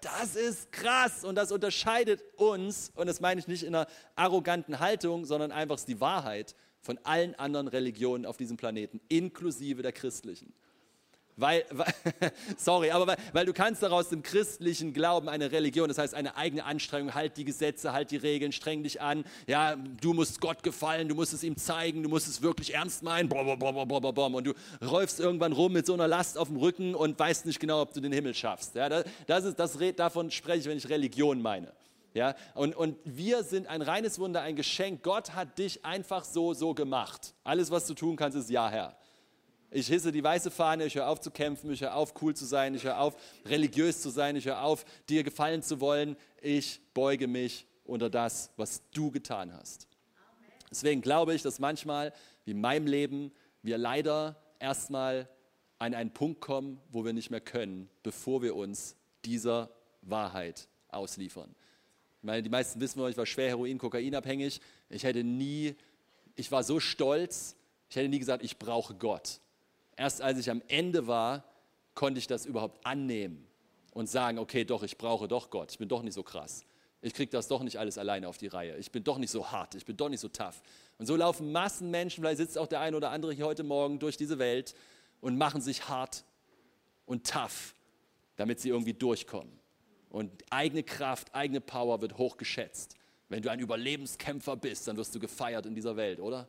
[0.00, 3.86] Das ist krass und das unterscheidet uns, und das meine ich nicht in einer
[4.16, 9.92] arroganten Haltung, sondern einfach die Wahrheit von allen anderen Religionen auf diesem Planeten, inklusive der
[9.92, 10.52] christlichen.
[11.36, 11.92] Weil, weil,
[12.58, 16.36] sorry, aber weil, weil, du kannst daraus dem christlichen Glauben eine Religion, das heißt eine
[16.36, 20.62] eigene Anstrengung, halt die Gesetze, halt die Regeln, streng dich an, ja, du musst Gott
[20.62, 24.52] gefallen, du musst es ihm zeigen, du musst es wirklich ernst meinen, und du
[24.84, 27.94] räufst irgendwann rum mit so einer Last auf dem Rücken und weißt nicht genau, ob
[27.94, 28.74] du den Himmel schaffst.
[28.74, 31.72] Ja, das, das ist, das, davon spreche ich, wenn ich Religion meine.
[32.14, 35.02] Ja, und, und wir sind ein reines Wunder, ein Geschenk.
[35.02, 37.32] Gott hat dich einfach so, so gemacht.
[37.42, 38.94] Alles, was du tun kannst, ist Ja, Herr.
[39.74, 42.44] Ich hisse die weiße Fahne, ich höre auf zu kämpfen, ich höre auf cool zu
[42.44, 46.16] sein, ich höre auf religiös zu sein, ich höre auf dir gefallen zu wollen.
[46.42, 49.88] Ich beuge mich unter das, was du getan hast.
[50.70, 52.12] Deswegen glaube ich, dass manchmal,
[52.44, 53.32] wie in meinem Leben,
[53.62, 55.26] wir leider erstmal
[55.78, 59.70] an einen Punkt kommen, wo wir nicht mehr können, bevor wir uns dieser
[60.02, 61.54] Wahrheit ausliefern.
[62.18, 64.60] Ich meine, die meisten wissen, ich war schwer Heroin, Kokain abhängig.
[64.90, 65.76] Ich hätte nie,
[66.36, 67.56] ich war so stolz,
[67.88, 69.40] ich hätte nie gesagt, ich brauche Gott.
[70.02, 71.44] Erst als ich am Ende war,
[71.94, 73.46] konnte ich das überhaupt annehmen
[73.92, 75.70] und sagen, okay, doch, ich brauche doch Gott.
[75.70, 76.64] Ich bin doch nicht so krass.
[77.02, 78.76] Ich kriege das doch nicht alles alleine auf die Reihe.
[78.78, 79.76] Ich bin doch nicht so hart.
[79.76, 80.60] Ich bin doch nicht so tough.
[80.98, 84.00] Und so laufen Massen Menschen, vielleicht sitzt auch der eine oder andere hier heute Morgen
[84.00, 84.74] durch diese Welt
[85.20, 86.24] und machen sich hart
[87.06, 87.76] und tough,
[88.34, 89.56] damit sie irgendwie durchkommen.
[90.10, 92.96] Und eigene Kraft, eigene Power wird hochgeschätzt.
[93.28, 96.48] Wenn du ein Überlebenskämpfer bist, dann wirst du gefeiert in dieser Welt, oder?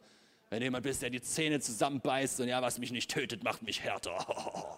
[0.53, 3.63] Wenn du jemand bist, der die Zähne zusammenbeißt und ja, was mich nicht tötet, macht
[3.63, 4.11] mich härter.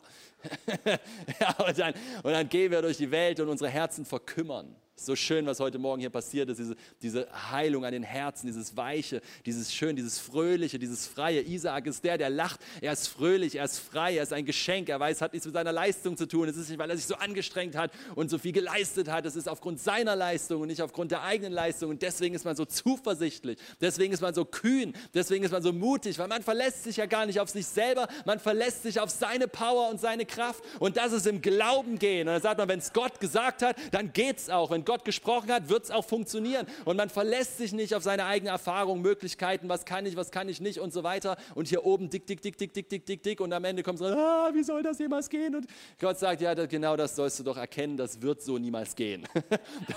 [1.41, 4.73] ja, und, dann, und dann gehen wir durch die Welt und unsere Herzen verkümmern.
[4.97, 8.77] So schön, was heute Morgen hier passiert ist, diese, diese Heilung an den Herzen, dieses
[8.77, 11.41] Weiche, dieses Schön, dieses Fröhliche, dieses Freie.
[11.41, 14.87] Isaak ist der, der lacht, er ist fröhlich, er ist frei, er ist ein Geschenk,
[14.87, 16.47] er weiß, hat nichts mit seiner Leistung zu tun.
[16.47, 19.35] Es ist nicht, weil er sich so angestrengt hat und so viel geleistet hat, es
[19.35, 21.89] ist aufgrund seiner Leistung und nicht aufgrund der eigenen Leistung.
[21.89, 25.73] Und deswegen ist man so zuversichtlich, deswegen ist man so kühn, deswegen ist man so
[25.73, 29.09] mutig, weil man verlässt sich ja gar nicht auf sich selber, man verlässt sich auf
[29.09, 30.63] seine Power und seine Kraft.
[30.79, 32.29] Und das ist im Glauben gehen.
[32.29, 34.71] Und dann sagt man, wenn es Gott gesagt hat, dann geht es auch.
[34.71, 36.67] Wenn Gott gesprochen hat, wird es auch funktionieren.
[36.85, 40.47] Und man verlässt sich nicht auf seine eigene Erfahrung, Möglichkeiten, was kann ich, was kann
[40.49, 41.37] ich nicht und so weiter.
[41.55, 43.41] Und hier oben dick, dick, dick, dick, dick, dick, dick, dick.
[43.41, 45.55] Und am Ende kommt es ah, wie soll das jemals gehen?
[45.55, 45.67] Und
[45.99, 49.27] Gott sagt, ja, genau das sollst du doch erkennen, das wird so niemals gehen.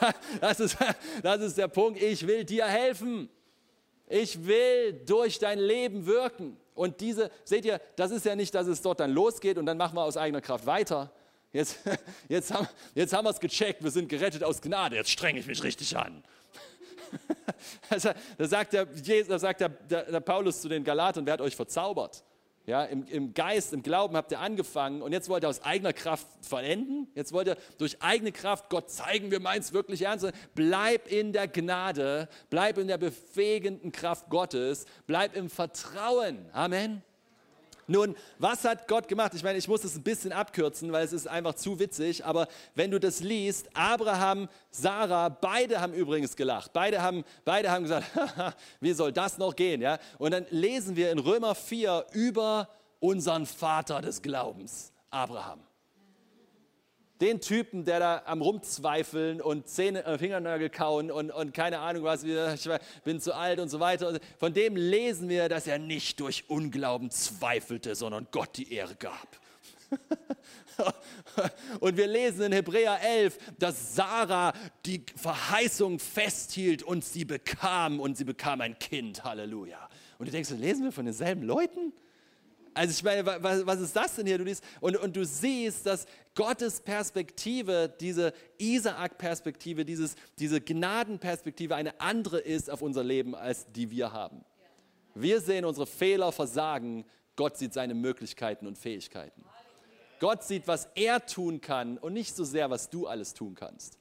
[0.40, 0.76] das, ist,
[1.22, 3.28] das ist der Punkt, ich will dir helfen.
[4.08, 6.56] Ich will durch dein Leben wirken.
[6.74, 9.76] Und diese, seht ihr, das ist ja nicht, dass es dort dann losgeht und dann
[9.76, 11.12] machen wir aus eigener Kraft weiter,
[11.52, 11.78] Jetzt,
[12.28, 15.46] jetzt, haben, jetzt haben wir es gecheckt, wir sind gerettet aus Gnade, jetzt strenge ich
[15.46, 16.22] mich richtig an.
[18.38, 21.56] da sagt, der, da sagt der, der, der Paulus zu den Galatern, wer hat euch
[21.56, 22.22] verzaubert?
[22.66, 25.94] Ja, im, im, Geist, im Glauben habt ihr angefangen und jetzt wollt ihr aus eigener
[25.94, 27.08] Kraft verenden.
[27.14, 30.30] Jetzt wollt ihr durch eigene Kraft Gott zeigen, wir meinen es wirklich ernst.
[30.54, 36.44] Bleib in der Gnade, bleib in der befähigenden Kraft Gottes, bleib im Vertrauen.
[36.52, 37.02] Amen.
[37.90, 39.32] Nun, was hat Gott gemacht?
[39.34, 42.46] Ich meine, ich muss es ein bisschen abkürzen, weil es ist einfach zu witzig, aber
[42.74, 46.74] wenn du das liest, Abraham, Sarah, beide haben übrigens gelacht.
[46.74, 48.06] Beide haben, beide haben gesagt,
[48.80, 49.80] wie soll das noch gehen?
[49.80, 49.98] Ja?
[50.18, 52.68] Und dann lesen wir in Römer 4 über
[53.00, 55.67] unseren Vater des Glaubens, Abraham.
[57.20, 62.04] Den Typen, der da am Rumzweifeln und Zähne, äh, Fingernägel kauen und, und keine Ahnung
[62.04, 62.70] was, ich
[63.04, 64.18] bin zu alt und so weiter.
[64.38, 69.38] Von dem lesen wir, dass er nicht durch Unglauben zweifelte, sondern Gott die Ehre gab.
[71.80, 74.52] Und wir lesen in Hebräer 11, dass Sarah
[74.84, 79.24] die Verheißung festhielt und sie bekam und sie bekam ein Kind.
[79.24, 79.88] Halleluja.
[80.18, 81.92] Und du denkst, lesen wir von denselben Leuten?
[82.78, 84.38] Also ich meine, was, was ist das denn hier?
[84.38, 92.38] Du liest, und, und du siehst, dass Gottes Perspektive, diese Isaak-Perspektive, diese Gnadenperspektive eine andere
[92.38, 94.44] ist auf unser Leben, als die wir haben.
[95.16, 99.44] Wir sehen unsere Fehler, Versagen, Gott sieht seine Möglichkeiten und Fähigkeiten.
[100.20, 103.98] Gott sieht, was er tun kann und nicht so sehr, was du alles tun kannst.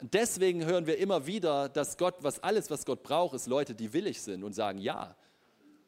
[0.00, 3.92] Deswegen hören wir immer wieder, dass Gott, was alles, was Gott braucht, ist Leute, die
[3.92, 5.16] willig sind und sagen Ja.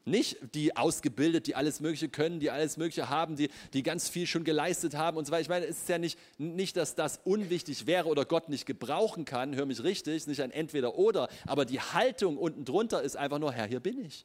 [0.09, 4.29] Nicht die ausgebildet, die alles Mögliche können, die alles Mögliche haben, die, die ganz viel
[4.29, 5.43] schon geleistet haben und so weiter.
[5.43, 9.25] Ich meine, es ist ja nicht, nicht, dass das unwichtig wäre oder Gott nicht gebrauchen
[9.25, 13.17] kann, hör mich richtig, es ist nicht ein Entweder-Oder, aber die Haltung unten drunter ist
[13.17, 14.25] einfach nur, Herr, hier bin ich.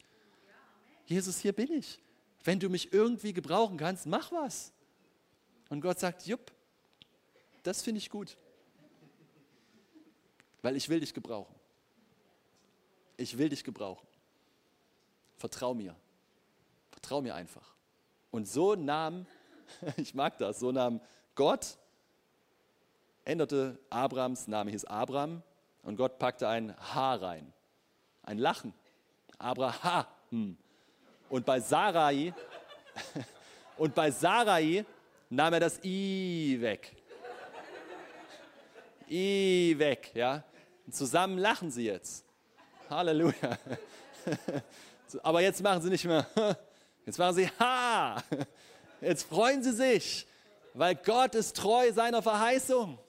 [1.07, 1.99] Jesus, hier bin ich.
[2.43, 4.71] Wenn du mich irgendwie gebrauchen kannst, mach was.
[5.69, 6.51] Und Gott sagt, jupp,
[7.63, 8.37] das finde ich gut,
[10.61, 11.55] weil ich will dich gebrauchen.
[13.17, 14.10] Ich will dich gebrauchen.
[15.41, 15.95] Vertrau mir.
[16.91, 17.73] Vertrau mir einfach.
[18.29, 19.25] Und so nahm,
[19.97, 21.01] ich mag das, so nahm
[21.33, 21.79] Gott,
[23.25, 25.41] änderte Abrams Name, hieß Abram,
[25.81, 27.51] und Gott packte ein H rein.
[28.21, 28.71] Ein Lachen.
[29.39, 30.57] Abraham.
[31.27, 32.35] Und bei Sarai,
[33.77, 34.85] und bei Sarai
[35.31, 36.95] nahm er das I weg.
[39.09, 40.43] I weg, ja.
[40.85, 42.25] Und zusammen lachen sie jetzt.
[42.91, 43.57] Halleluja.
[45.23, 46.25] Aber jetzt machen sie nicht mehr,
[47.05, 48.23] jetzt machen sie Ha.
[49.01, 50.27] Jetzt freuen sie sich,
[50.73, 52.99] weil Gott ist treu seiner Verheißung.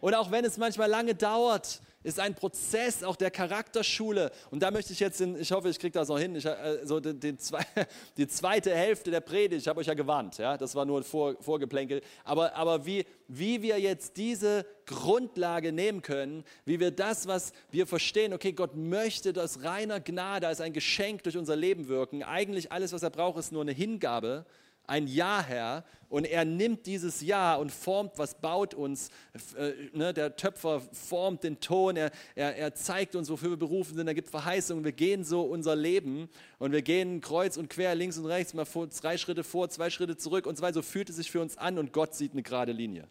[0.00, 4.32] Und auch wenn es manchmal lange dauert, ist ein Prozess auch der Charakterschule.
[4.50, 6.80] Und da möchte ich jetzt, in, ich hoffe, ich kriege das noch hin, ich, äh,
[6.84, 7.64] so den, den zwei,
[8.16, 11.04] die zweite Hälfte der Predigt, ich habe euch ja gewarnt, ja, das war nur ein
[11.04, 17.28] Vor, Vorgeplänkel, aber, aber wie, wie wir jetzt diese Grundlage nehmen können, wie wir das,
[17.28, 21.88] was wir verstehen, okay, Gott möchte das reiner Gnade als ein Geschenk durch unser Leben
[21.88, 22.22] wirken.
[22.22, 24.46] Eigentlich alles, was er braucht, ist nur eine Hingabe
[24.88, 25.84] ein Ja, Herr.
[26.08, 29.10] Und er nimmt dieses Ja und formt was, baut uns.
[29.56, 33.94] Äh, ne, der Töpfer formt den Ton, er, er, er zeigt uns, wofür wir berufen
[33.94, 34.84] sind, er gibt Verheißungen.
[34.84, 38.64] Wir gehen so unser Leben und wir gehen kreuz und quer, links und rechts, mal
[38.64, 40.74] vor, drei Schritte vor, zwei Schritte zurück und so weiter.
[40.74, 43.06] So fühlt es sich für uns an und Gott sieht eine gerade Linie.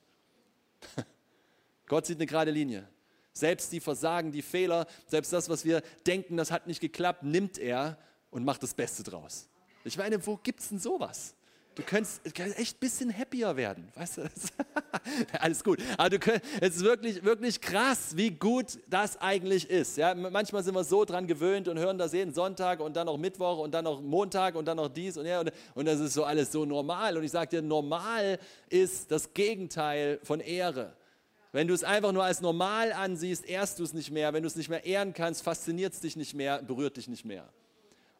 [1.88, 2.88] Gott sieht eine gerade Linie.
[3.32, 7.60] Selbst die Versagen, die Fehler, selbst das, was wir denken, das hat nicht geklappt, nimmt
[7.60, 8.00] er
[8.32, 9.48] und macht das Beste draus.
[9.84, 11.37] Ich meine, wo gibt es denn sowas?
[11.78, 13.88] Du könntest, echt ein bisschen happier werden.
[13.94, 14.22] Weißt du?
[15.40, 15.78] Alles gut.
[15.96, 19.96] Aber du könnt, es ist wirklich, wirklich krass, wie gut das eigentlich ist.
[19.96, 23.18] Ja, manchmal sind wir so dran gewöhnt und hören das jeden Sonntag und dann noch
[23.18, 25.40] Mittwoch und dann noch Montag und dann noch dies und ja.
[25.40, 27.16] Und, und das ist so alles so normal.
[27.16, 30.94] Und ich sage dir, normal ist das Gegenteil von Ehre.
[31.52, 34.34] Wenn du es einfach nur als normal ansiehst, ehrst du es nicht mehr.
[34.34, 37.24] Wenn du es nicht mehr ehren kannst, fasziniert es dich nicht mehr, berührt dich nicht
[37.24, 37.48] mehr.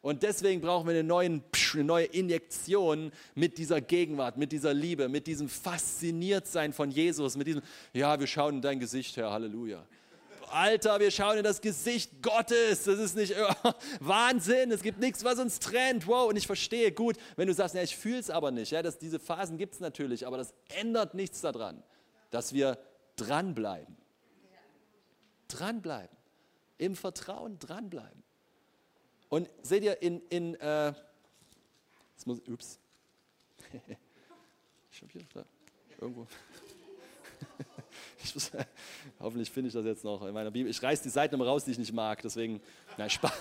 [0.08, 1.44] Und deswegen brauchen wir eine, neuen,
[1.74, 7.46] eine neue Injektion mit dieser Gegenwart, mit dieser Liebe, mit diesem Fasziniertsein von Jesus, mit
[7.46, 7.60] diesem,
[7.92, 9.84] ja, wir schauen in dein Gesicht, Herr, Halleluja.
[10.50, 12.84] Alter, wir schauen in das Gesicht Gottes.
[12.84, 13.34] Das ist nicht
[14.00, 14.72] Wahnsinn.
[14.72, 16.06] Es gibt nichts, was uns trennt.
[16.06, 18.72] Wow, und ich verstehe gut, wenn du sagst, ja, ich fühle es aber nicht.
[18.72, 21.82] Ja, das, diese Phasen gibt es natürlich, aber das ändert nichts daran,
[22.30, 22.78] dass wir
[23.16, 23.94] dranbleiben.
[25.48, 26.16] Dranbleiben.
[26.78, 28.22] Im Vertrauen dranbleiben.
[29.28, 30.92] Und seht ihr, in, in äh,
[32.14, 32.78] jetzt muss, ups,
[34.90, 35.44] hier da,
[36.00, 36.26] irgendwo,
[38.24, 38.50] ich muss,
[39.20, 40.70] hoffentlich finde ich das jetzt noch in meiner Bibel.
[40.70, 42.60] Ich reiße die Seiten immer raus, die ich nicht mag, deswegen,
[42.96, 43.32] nein, Spaß.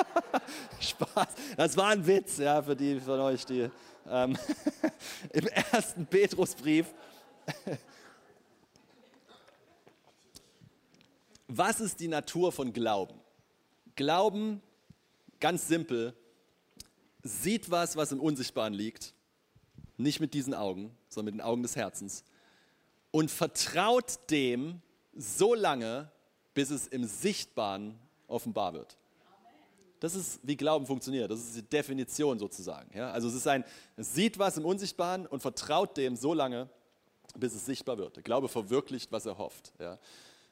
[0.80, 1.28] Spaß.
[1.56, 3.70] Das war ein Witz, ja, für die von euch, die
[4.08, 4.38] ähm,
[5.32, 6.86] im ersten Petrusbrief.
[11.48, 13.20] Was ist die Natur von Glauben?
[13.96, 14.62] Glauben
[15.40, 16.14] ganz simpel,
[17.22, 19.14] sieht was, was im Unsichtbaren liegt,
[19.96, 22.24] nicht mit diesen Augen, sondern mit den Augen des Herzens,
[23.10, 24.80] und vertraut dem
[25.14, 26.10] so lange,
[26.54, 27.98] bis es im Sichtbaren
[28.28, 28.96] offenbar wird.
[29.98, 31.30] Das ist, wie Glauben funktioniert.
[31.30, 32.96] Das ist die Definition sozusagen.
[32.96, 33.10] Ja?
[33.10, 33.64] Also es ist ein,
[33.98, 36.70] sieht was im Unsichtbaren und vertraut dem so lange,
[37.36, 38.16] bis es sichtbar wird.
[38.16, 39.72] Der Glaube verwirklicht, was er hofft.
[39.78, 39.98] Ja?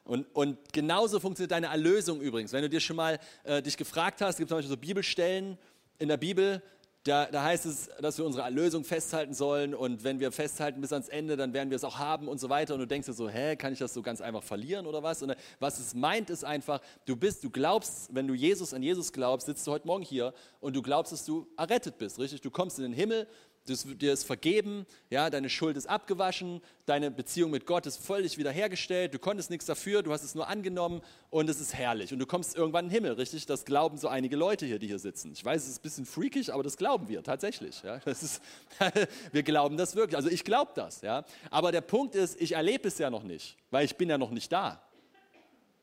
[0.09, 2.51] Und, und genauso funktioniert deine Erlösung übrigens.
[2.51, 5.55] Wenn du dir schon mal äh, dich gefragt hast, gibt es zum Beispiel so Bibelstellen
[5.99, 6.63] in der Bibel,
[7.03, 10.91] da, da, heißt es, dass wir unsere Erlösung festhalten sollen und wenn wir festhalten bis
[10.91, 12.73] ans Ende, dann werden wir es auch haben und so weiter.
[12.73, 15.21] Und du denkst dir so, hä, kann ich das so ganz einfach verlieren oder was?
[15.21, 19.13] Und was es meint, ist einfach, du bist, du glaubst, wenn du Jesus an Jesus
[19.13, 22.41] glaubst, sitzt du heute Morgen hier und du glaubst, dass du errettet bist, richtig?
[22.41, 23.27] Du kommst in den Himmel,
[23.65, 29.13] dir ist vergeben, ja, deine Schuld ist abgewaschen, deine Beziehung mit Gott ist völlig wiederhergestellt,
[29.13, 32.11] du konntest nichts dafür, du hast es nur angenommen und es ist herrlich.
[32.11, 33.45] Und du kommst irgendwann in den Himmel, richtig?
[33.45, 35.31] Das glauben so einige Leute hier, die hier sitzen.
[35.33, 37.83] Ich weiß, es ist ein bisschen freakig, aber das glauben wir tatsächlich.
[37.83, 37.99] Ja?
[37.99, 38.41] Das ist,
[39.31, 40.17] wir glauben das wirklich.
[40.17, 41.01] Also ich glaube das.
[41.01, 41.25] Ja?
[41.51, 44.31] Aber der Punkt ist, ich erlebe es ja noch nicht, weil ich bin ja noch
[44.31, 44.81] nicht da.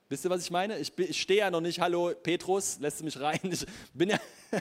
[0.09, 0.79] Wisst ihr, was ich meine?
[0.79, 3.41] Ich, ich stehe ja noch nicht, hallo Petrus, lässt du mich rein?
[3.43, 4.19] Ich bin ja,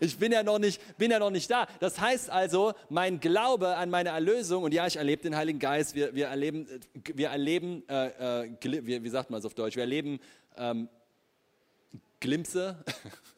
[0.00, 1.66] ich bin ja, noch nicht, bin ja noch nicht da.
[1.80, 5.96] Das heißt also, mein Glaube an meine Erlösung, und ja, ich erlebe den Heiligen Geist,
[5.96, 9.82] wir, wir erleben, wir erleben äh, äh, wie, wie, sagt man es auf Deutsch, wir
[9.82, 10.20] erleben
[10.56, 10.88] ähm,
[12.20, 12.84] Glimpse,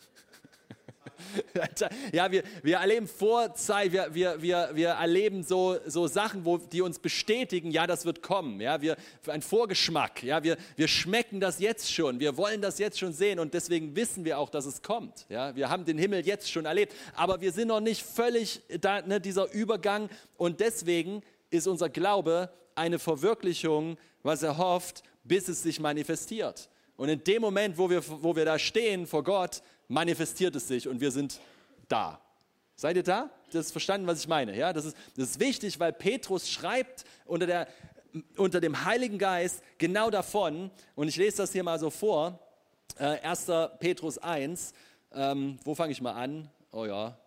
[2.12, 6.80] ja, wir, wir erleben Vorzeit, wir, wir, wir, wir erleben so, so Sachen, wo, die
[6.80, 8.60] uns bestätigen, ja, das wird kommen.
[8.60, 10.22] Ja, wir, ein Vorgeschmack.
[10.22, 12.20] Ja, wir, wir schmecken das jetzt schon.
[12.20, 15.26] Wir wollen das jetzt schon sehen und deswegen wissen wir auch, dass es kommt.
[15.28, 19.02] Ja, wir haben den Himmel jetzt schon erlebt, aber wir sind noch nicht völlig da,
[19.02, 25.62] ne, dieser Übergang und deswegen ist unser Glaube eine Verwirklichung, was er hofft, bis es
[25.62, 26.68] sich manifestiert.
[26.96, 30.86] Und in dem Moment, wo wir, wo wir da stehen vor Gott, manifestiert es sich
[30.86, 31.40] und wir sind
[31.88, 32.20] da.
[32.76, 33.30] Seid ihr da?
[33.50, 34.56] Das ist verstanden, was ich meine.
[34.56, 37.68] Ja, das ist, das ist wichtig, weil Petrus schreibt unter, der,
[38.36, 40.70] unter dem Heiligen Geist genau davon.
[40.94, 42.38] Und ich lese das hier mal so vor.
[42.98, 43.46] Äh, 1.
[43.80, 44.74] Petrus 1.
[45.12, 46.48] Ähm, wo fange ich mal an?
[46.70, 47.18] Oh ja,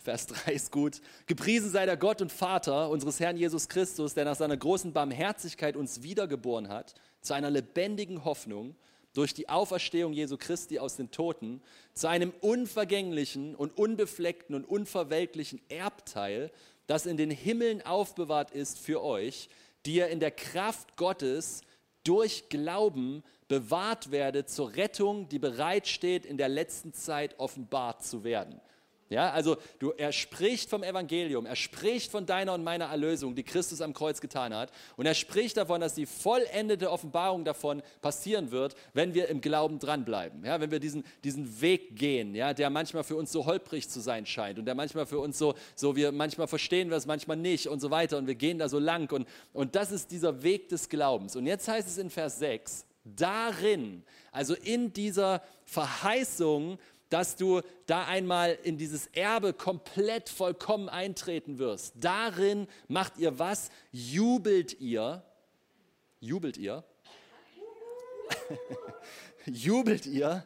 [0.00, 1.00] Vers 3 ist gut.
[1.26, 5.76] Gepriesen sei der Gott und Vater unseres Herrn Jesus Christus, der nach seiner großen Barmherzigkeit
[5.76, 8.76] uns wiedergeboren hat, zu einer lebendigen Hoffnung
[9.14, 11.62] durch die Auferstehung Jesu Christi aus den Toten
[11.94, 16.50] zu einem unvergänglichen und unbefleckten und unverwelklichen Erbteil,
[16.86, 19.48] das in den Himmeln aufbewahrt ist für euch,
[19.86, 21.62] die ihr in der Kraft Gottes
[22.02, 28.60] durch Glauben bewahrt werdet zur Rettung, die bereitsteht, in der letzten Zeit offenbart zu werden.
[29.14, 33.44] Ja, also du, er spricht vom Evangelium, er spricht von deiner und meiner Erlösung, die
[33.44, 34.72] Christus am Kreuz getan hat.
[34.96, 39.78] Und er spricht davon, dass die vollendete Offenbarung davon passieren wird, wenn wir im Glauben
[39.78, 40.44] dranbleiben.
[40.44, 44.00] Ja, wenn wir diesen, diesen Weg gehen, ja, der manchmal für uns so holprig zu
[44.00, 47.36] sein scheint und der manchmal für uns so, so wir manchmal verstehen wir es, manchmal
[47.36, 48.18] nicht und so weiter.
[48.18, 49.12] Und wir gehen da so lang.
[49.12, 51.36] Und, und das ist dieser Weg des Glaubens.
[51.36, 56.78] Und jetzt heißt es in Vers 6, darin, also in dieser Verheißung,
[57.14, 61.94] dass du da einmal in dieses Erbe komplett vollkommen eintreten wirst.
[62.00, 63.70] Darin macht ihr was?
[63.92, 65.22] Jubelt ihr?
[66.18, 66.82] Jubelt ihr?
[69.46, 70.44] Jubelt ihr,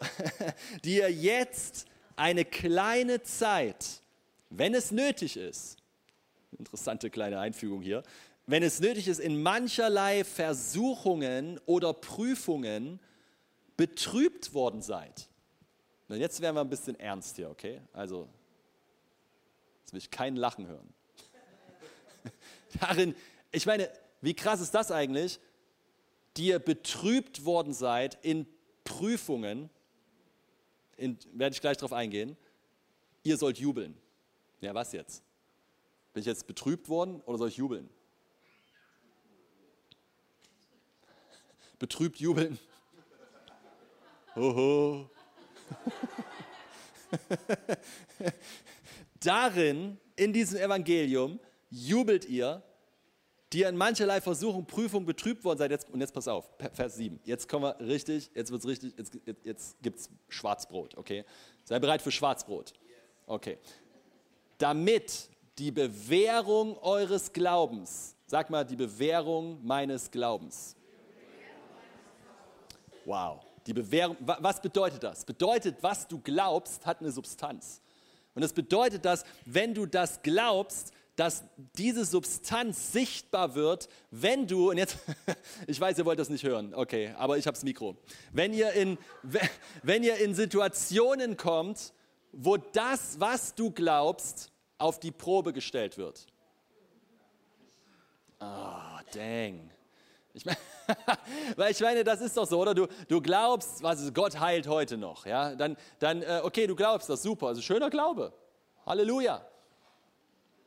[0.84, 4.00] die ihr jetzt eine kleine Zeit,
[4.48, 5.76] wenn es nötig ist,
[6.58, 8.02] interessante kleine Einfügung hier,
[8.46, 13.00] wenn es nötig ist, in mancherlei Versuchungen oder Prüfungen
[13.76, 15.28] betrübt worden seid.
[16.08, 17.80] Und jetzt werden wir ein bisschen ernst hier, okay?
[17.92, 18.28] Also,
[19.80, 20.94] jetzt will ich kein Lachen hören.
[22.80, 23.14] Darin,
[23.50, 23.90] ich meine,
[24.20, 25.40] wie krass ist das eigentlich?
[26.36, 28.46] Die ihr betrübt worden seid in
[28.84, 29.70] Prüfungen,
[30.96, 32.36] in, werde ich gleich darauf eingehen,
[33.22, 33.96] ihr sollt jubeln.
[34.60, 35.22] Ja, was jetzt?
[36.12, 37.90] Bin ich jetzt betrübt worden oder soll ich jubeln?
[41.78, 42.58] Betrübt jubeln.
[44.34, 45.10] Hoho.
[49.20, 51.38] Darin, in diesem Evangelium,
[51.70, 52.62] jubelt ihr,
[53.52, 55.70] die in mancherlei Versuchung, Prüfung betrübt worden seid.
[55.70, 57.20] Jetzt, und jetzt pass auf, Vers 7.
[57.24, 61.24] Jetzt kommen wir richtig, jetzt wird es richtig, jetzt, jetzt, jetzt gibt es Schwarzbrot, okay?
[61.64, 62.72] Sei bereit für Schwarzbrot.
[63.26, 63.58] Okay.
[64.58, 70.76] Damit die Bewährung eures Glaubens, sag mal, die Bewährung meines Glaubens.
[73.04, 73.45] Wow.
[73.66, 75.24] Die Bewährung, was bedeutet das?
[75.24, 77.80] Bedeutet, was du glaubst, hat eine Substanz.
[78.34, 81.44] Und das bedeutet, dass wenn du das glaubst, dass
[81.78, 84.98] diese Substanz sichtbar wird, wenn du, und jetzt,
[85.66, 87.96] ich weiß, ihr wollt das nicht hören, okay, aber ich habe das Mikro.
[88.32, 88.98] Wenn ihr, in,
[89.82, 91.94] wenn ihr in Situationen kommt,
[92.32, 96.26] wo das, was du glaubst, auf die Probe gestellt wird.
[98.38, 99.70] Ah, oh, dang.
[100.34, 100.58] Ich meine,
[101.56, 102.74] weil ich meine, das ist doch so, oder?
[102.74, 105.54] Du, du glaubst, was ist, Gott heilt heute noch, ja?
[105.54, 108.32] Dann, dann äh, okay, du glaubst das, super, also schöner Glaube.
[108.84, 109.44] Halleluja.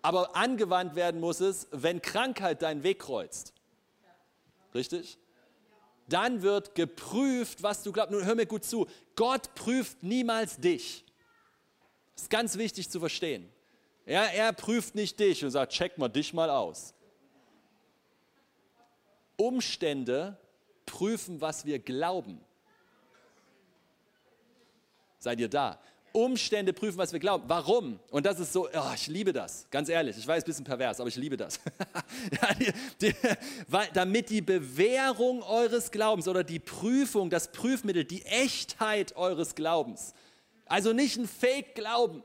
[0.02, 3.54] Aber angewandt werden muss es, wenn Krankheit deinen Weg kreuzt.
[4.74, 5.18] Richtig?
[6.08, 8.12] Dann wird geprüft, was du glaubst.
[8.12, 8.88] Nun hör mir gut zu.
[9.16, 11.06] Gott prüft niemals dich,
[12.16, 13.50] Das ist ganz wichtig zu verstehen.
[14.06, 16.96] Er, er prüft nicht dich und sagt, check mal dich mal aus.
[19.40, 20.38] Umstände
[20.86, 22.40] prüfen, was wir glauben.
[25.18, 25.80] Seid ihr da?
[26.12, 27.46] Umstände prüfen, was wir glauben.
[27.48, 28.00] Warum?
[28.10, 30.18] Und das ist so, oh, ich liebe das, ganz ehrlich.
[30.18, 31.60] Ich weiß, ein bisschen pervers, aber ich liebe das.
[33.94, 40.14] damit die Bewährung eures Glaubens oder die Prüfung, das Prüfmittel, die Echtheit eures Glaubens,
[40.66, 42.24] also nicht ein Fake-Glauben,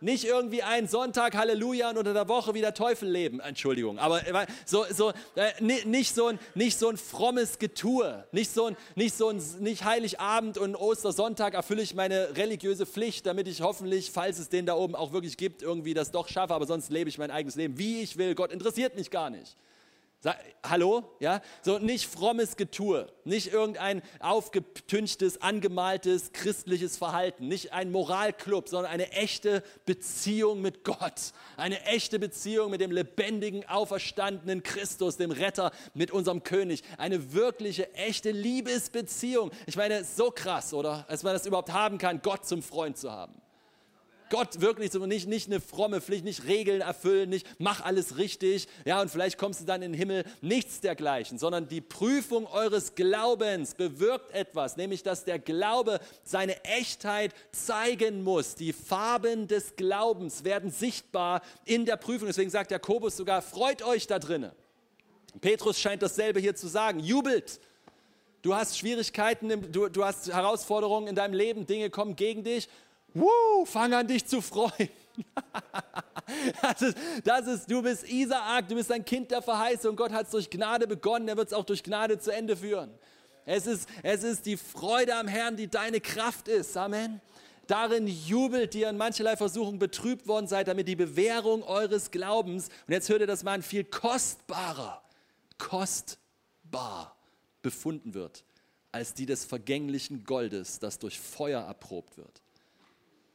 [0.00, 3.40] nicht irgendwie ein Sonntag, Halleluja, und unter der Woche wie der Teufel leben.
[3.40, 8.52] Entschuldigung, aber äh, so, so, äh, nicht, so ein, nicht so ein frommes Getue, nicht
[8.52, 13.48] so ein, nicht so ein nicht Heiligabend und Ostersonntag erfülle ich meine religiöse Pflicht, damit
[13.48, 16.66] ich hoffentlich, falls es den da oben auch wirklich gibt, irgendwie das doch schaffe, aber
[16.66, 18.34] sonst lebe ich mein eigenes Leben, wie ich will.
[18.34, 19.56] Gott interessiert mich gar nicht.
[20.62, 21.16] Hallo?
[21.18, 21.40] Ja?
[21.62, 29.10] So nicht frommes Getue, nicht irgendein aufgetünchtes, angemaltes christliches Verhalten, nicht ein Moralclub, sondern eine
[29.12, 31.32] echte Beziehung mit Gott.
[31.56, 36.82] Eine echte Beziehung mit dem lebendigen, auferstandenen Christus, dem Retter, mit unserem König.
[36.98, 39.50] Eine wirkliche, echte Liebesbeziehung.
[39.66, 41.06] Ich meine, so krass, oder?
[41.08, 43.40] Als man das überhaupt haben kann, Gott zum Freund zu haben.
[44.30, 48.68] Gott wirklich so, nicht, nicht eine fromme Pflicht, nicht Regeln erfüllen, nicht mach alles richtig,
[48.84, 52.94] ja, und vielleicht kommst du dann in den Himmel, nichts dergleichen, sondern die Prüfung eures
[52.94, 58.54] Glaubens bewirkt etwas, nämlich dass der Glaube seine Echtheit zeigen muss.
[58.54, 62.28] Die Farben des Glaubens werden sichtbar in der Prüfung.
[62.28, 64.52] Deswegen sagt Jakobus sogar, freut euch da drinnen.
[65.40, 67.60] Petrus scheint dasselbe hier zu sagen, jubelt.
[68.42, 72.68] Du hast Schwierigkeiten, du, du hast Herausforderungen in deinem Leben, Dinge kommen gegen dich
[73.14, 74.88] Woo, fang an dich zu freuen.
[76.62, 79.96] Das ist, das ist, du bist Isaak, du bist ein Kind der Verheißung.
[79.96, 82.90] Gott hat es durch Gnade begonnen, er wird es auch durch Gnade zu Ende führen.
[83.44, 86.76] Es ist, es ist die Freude am Herrn, die deine Kraft ist.
[86.76, 87.20] Amen.
[87.66, 92.94] Darin jubelt ihr in mancherlei Versuchung betrübt worden seid, damit die Bewährung eures Glaubens, und
[92.94, 95.02] jetzt hört ihr das mal, viel kostbarer,
[95.58, 97.16] kostbar
[97.62, 98.44] befunden wird,
[98.92, 102.40] als die des vergänglichen Goldes, das durch Feuer erprobt wird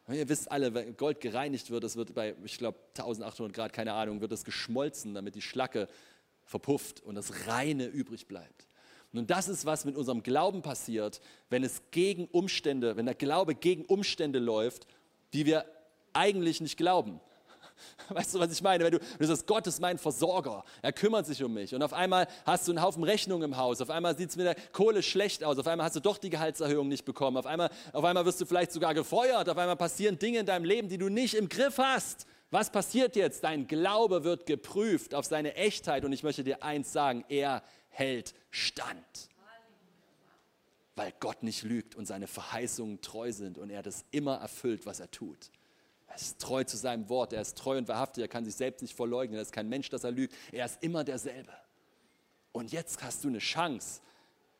[0.07, 3.93] Ihr wisst alle, wenn Gold gereinigt wird, das wird bei, ich glaube, 1800 Grad, keine
[3.93, 5.87] Ahnung, wird das geschmolzen, damit die Schlacke
[6.43, 8.67] verpufft und das Reine übrig bleibt.
[9.11, 13.55] Nun, das ist, was mit unserem Glauben passiert, wenn es gegen Umstände, wenn der Glaube
[13.55, 14.85] gegen Umstände läuft,
[15.33, 15.65] die wir
[16.13, 17.19] eigentlich nicht glauben.
[18.09, 18.83] Weißt du, was ich meine?
[18.83, 21.81] Wenn du, wenn du sagst, Gott ist mein Versorger, er kümmert sich um mich und
[21.81, 24.55] auf einmal hast du einen Haufen Rechnungen im Haus, auf einmal sieht es mit der
[24.71, 28.03] Kohle schlecht aus, auf einmal hast du doch die Gehaltserhöhung nicht bekommen, auf einmal, auf
[28.03, 31.09] einmal wirst du vielleicht sogar gefeuert, auf einmal passieren Dinge in deinem Leben, die du
[31.09, 32.25] nicht im Griff hast.
[32.51, 33.43] Was passiert jetzt?
[33.43, 38.33] Dein Glaube wird geprüft auf seine Echtheit und ich möchte dir eins sagen, er hält
[38.51, 39.29] stand.
[40.95, 44.99] Weil Gott nicht lügt und seine Verheißungen treu sind und er das immer erfüllt, was
[44.99, 45.51] er tut.
[46.15, 48.81] Er ist treu zu seinem Wort, er ist treu und wahrhaftig, er kann sich selbst
[48.81, 51.51] nicht verleugnen, er ist kein Mensch, dass er lügt, er ist immer derselbe.
[52.53, 53.99] Und jetzt hast du eine Chance,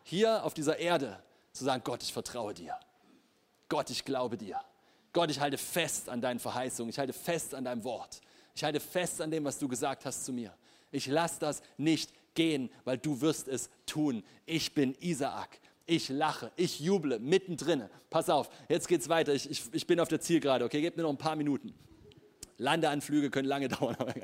[0.04, 2.78] hier auf dieser Erde zu sagen, Gott, ich vertraue dir.
[3.70, 4.60] Gott, ich glaube dir.
[5.14, 8.20] Gott, ich halte fest an deinen Verheißungen, ich halte fest an deinem Wort.
[8.54, 10.54] Ich halte fest an dem, was du gesagt hast zu mir.
[10.92, 14.26] Ich lasse das nicht gehen, weil du wirst es tun.
[14.46, 15.62] Ich bin Isaak.
[15.88, 17.84] Ich lache, ich juble mittendrin.
[18.10, 19.34] Pass auf, jetzt geht's weiter.
[19.34, 20.82] Ich, ich, ich bin auf der Zielgerade, okay?
[20.82, 21.74] Gebt mir noch ein paar Minuten.
[22.58, 23.96] Landeanflüge können lange dauern.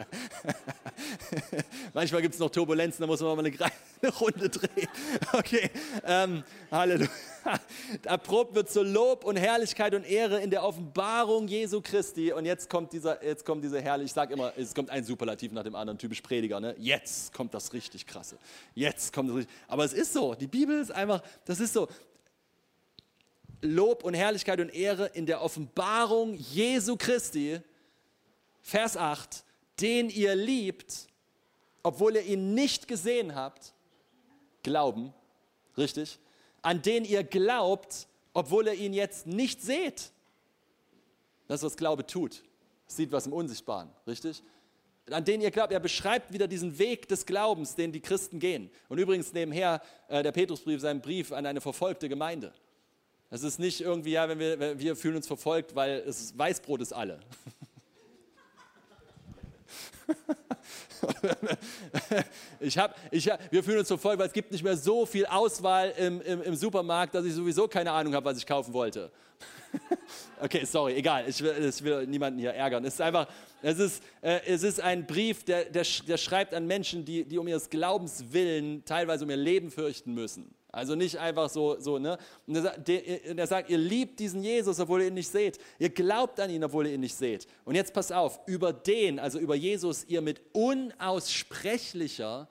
[1.94, 3.56] Manchmal gibt es noch Turbulenzen, da muss man mal eine,
[4.02, 4.88] eine Runde drehen.
[5.34, 5.70] Okay,
[6.06, 7.10] ähm, Halleluja.
[8.04, 12.32] Erprobt wird zur Lob und Herrlichkeit und Ehre in der Offenbarung Jesu Christi.
[12.32, 15.52] Und jetzt kommt dieser, jetzt kommt dieser herrlich, ich sage immer, es kommt ein Superlativ
[15.52, 16.60] nach dem anderen, typisch Prediger.
[16.60, 16.76] Ne?
[16.78, 18.38] Jetzt kommt das richtig krasse.
[18.76, 19.56] Jetzt kommt das richtig.
[19.68, 21.88] Aber es ist so, die Bibel ist einfach, das ist so.
[23.64, 27.60] Lob und Herrlichkeit und Ehre in der Offenbarung Jesu Christi
[28.62, 29.44] Vers 8,
[29.80, 31.08] den ihr liebt,
[31.84, 33.74] obwohl ihr ihn nicht gesehen habt,
[34.64, 35.14] glauben,
[35.78, 36.20] richtig,
[36.62, 40.12] an den ihr glaubt, obwohl ihr ihn jetzt nicht seht.
[41.48, 42.44] Das ist, was Glaube tut.
[42.88, 44.44] Sieht was im Unsichtbaren, richtig?
[45.10, 48.70] An den ihr glaubt, er beschreibt wieder diesen Weg des Glaubens, den die Christen gehen.
[48.88, 52.54] Und übrigens nebenher äh, der Petrusbrief, sein Brief an eine verfolgte Gemeinde.
[53.30, 56.94] Es ist nicht irgendwie, ja, wenn wir, wir fühlen uns verfolgt, weil es Weißbrot ist
[56.94, 57.20] alle.
[62.60, 65.26] ich hab, ich wir fühlen uns so voll, weil es gibt nicht mehr so viel
[65.26, 69.12] Auswahl im, im, im Supermarkt, dass ich sowieso keine Ahnung habe, was ich kaufen wollte.
[70.42, 72.84] okay, sorry, egal, ich will, ich will, niemanden hier ärgern.
[72.86, 73.28] Es ist einfach,
[73.62, 77.38] es ist, äh, es ist ein Brief, der, der, der schreibt an Menschen, die, die
[77.38, 80.54] um ihres Glaubens willen teilweise um ihr Leben fürchten müssen.
[80.72, 82.18] Also nicht einfach so, so ne?
[82.48, 85.60] Und er, der sagt, ihr liebt diesen Jesus, obwohl ihr ihn nicht seht.
[85.80, 87.46] Ihr glaubt an ihn, obwohl ihr ihn nicht seht.
[87.66, 92.48] Und jetzt pass auf, über den, also über Jesus, ihr mit unaussprechlicher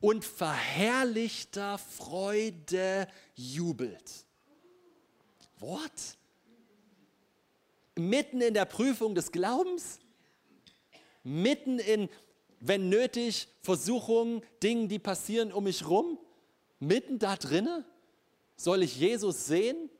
[0.00, 4.24] und verherrlichter Freude jubelt.
[5.58, 5.90] What?
[7.96, 9.98] Mitten in der Prüfung des Glaubens?
[11.22, 12.08] Mitten in,
[12.60, 16.18] wenn nötig, Versuchungen, Dingen, die passieren um mich rum?
[16.80, 17.84] Mitten da drinne
[18.56, 19.90] soll ich Jesus sehen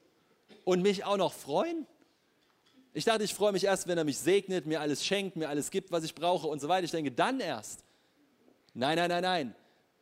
[0.64, 1.86] und mich auch noch freuen?
[2.92, 5.70] Ich dachte, ich freue mich erst, wenn er mich segnet, mir alles schenkt, mir alles
[5.70, 6.84] gibt, was ich brauche und so weiter.
[6.84, 7.84] Ich denke, dann erst.
[8.74, 9.54] Nein, nein, nein, nein.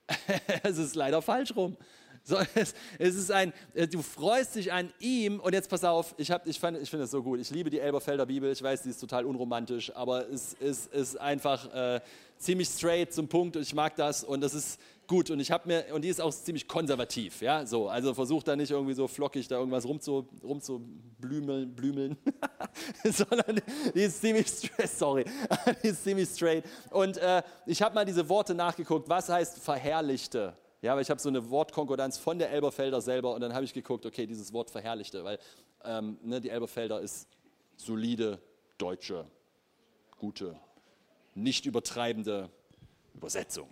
[0.63, 1.77] es ist leider falsch rum.
[2.29, 6.13] So, es, es, ist ein, äh, du freust dich an ihm und jetzt pass auf,
[6.19, 7.39] ich, ich, ich finde es so gut.
[7.39, 11.21] Ich liebe die Elberfelder Bibel, ich weiß, die ist total unromantisch, aber es, es ist
[11.21, 12.01] einfach äh,
[12.39, 15.69] ziemlich straight zum Punkt und ich mag das und das ist gut und ich habe
[15.69, 19.07] mir und die ist auch ziemlich konservativ, ja, so, also versucht da nicht irgendwie so
[19.09, 22.17] flockig da irgendwas rumzu, rumzublümeln, blümeln,
[23.05, 23.61] sondern
[23.95, 25.25] die ist ziemlich straight, sorry,
[25.83, 30.55] die ist ziemlich straight und äh, ich habe mal diese Worte nachgeguckt, was heißt verherrlichte?
[30.83, 33.73] Ja, aber ich habe so eine Wortkonkordanz von der Elberfelder selber und dann habe ich
[33.73, 35.39] geguckt, okay, dieses Wort verherrlichte, weil
[35.85, 37.29] ähm, ne, die Elberfelder ist
[37.77, 38.39] solide,
[38.79, 39.27] deutsche,
[40.19, 40.57] gute,
[41.35, 42.51] nicht übertreibende
[43.15, 43.69] Übersetzung.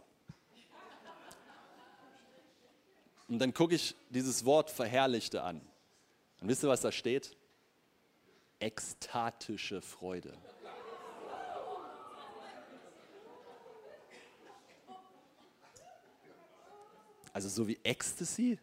[3.29, 5.61] Und dann gucke ich dieses Wort verherrlichte an.
[6.41, 7.37] Und wisst ihr, was da steht?
[8.59, 10.37] Ekstatische Freude.
[17.33, 18.59] Also so wie Ecstasy?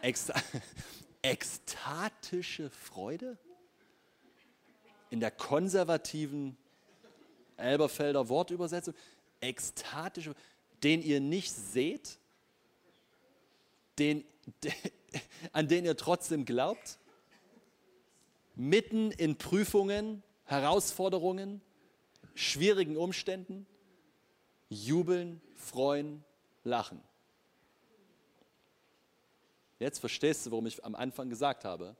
[0.00, 0.34] Eksta
[1.22, 3.36] ekstatische Freude?
[5.10, 6.56] In der konservativen
[7.56, 8.94] Elberfelder Wortübersetzung.
[9.40, 10.36] Ekstatische,
[10.84, 12.18] den ihr nicht seht,
[13.98, 14.24] den,
[15.52, 16.98] an den ihr trotzdem glaubt,
[18.54, 21.60] mitten in Prüfungen, Herausforderungen,
[22.34, 23.66] schwierigen Umständen,
[24.68, 26.24] jubeln, freuen,
[26.64, 27.00] lachen.
[29.78, 31.94] Jetzt verstehst du, warum ich am Anfang gesagt habe,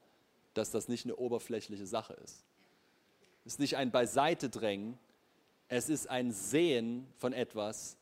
[0.55, 2.45] dass das nicht eine oberflächliche Sache ist.
[3.45, 4.99] Es ist nicht ein Beiseitedrängen,
[5.69, 7.97] es ist ein Sehen von etwas,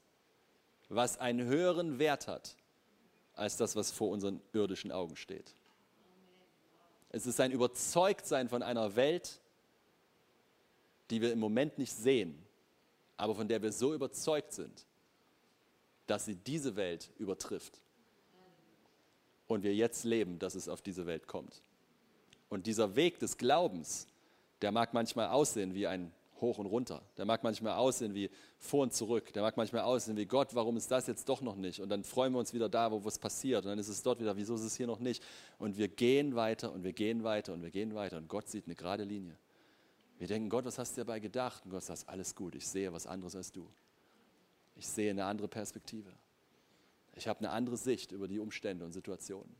[0.88, 2.56] was einen höheren Wert hat
[3.36, 5.54] als das, was vor unseren irdischen Augen steht.
[7.10, 9.40] Es ist ein Überzeugtsein von einer Welt,
[11.10, 12.36] die wir im Moment nicht sehen,
[13.16, 14.86] aber von der wir so überzeugt sind,
[16.06, 17.80] dass sie diese Welt übertrifft
[19.46, 21.62] und wir jetzt leben, dass es auf diese Welt kommt.
[22.48, 24.06] Und dieser Weg des Glaubens,
[24.62, 27.02] der mag manchmal aussehen wie ein Hoch und Runter.
[27.16, 29.32] Der mag manchmal aussehen wie vor und zurück.
[29.32, 31.80] Der mag manchmal aussehen wie Gott, warum ist das jetzt doch noch nicht?
[31.80, 33.64] Und dann freuen wir uns wieder da, wo was passiert.
[33.64, 35.22] Und dann ist es dort wieder, wieso ist es hier noch nicht?
[35.58, 38.18] Und wir gehen weiter und wir gehen weiter und wir gehen weiter.
[38.18, 39.36] Und Gott sieht eine gerade Linie.
[40.18, 41.64] Wir denken, Gott, was hast du dabei gedacht?
[41.64, 43.68] Und Gott sagt, alles gut, ich sehe was anderes als du.
[44.76, 46.12] Ich sehe eine andere Perspektive.
[47.14, 49.54] Ich habe eine andere Sicht über die Umstände und Situationen.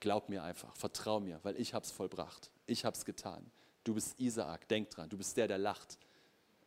[0.00, 2.50] Glaub mir einfach, vertrau mir, weil ich habe es vollbracht.
[2.66, 3.50] Ich habe es getan.
[3.84, 5.98] Du bist Isaak, denk dran, du bist der, der lacht.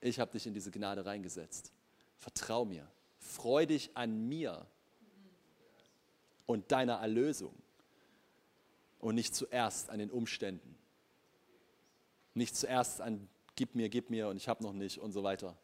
[0.02, 1.72] Ich habe dich in diese Gnade reingesetzt.
[2.18, 2.88] Vertrau mir.
[3.20, 4.66] Freu dich an mir
[6.46, 7.54] und deiner Erlösung
[9.00, 10.76] und nicht zuerst an den Umständen.
[12.34, 15.56] Nicht zuerst an gib mir, gib mir und ich habe noch nicht und so weiter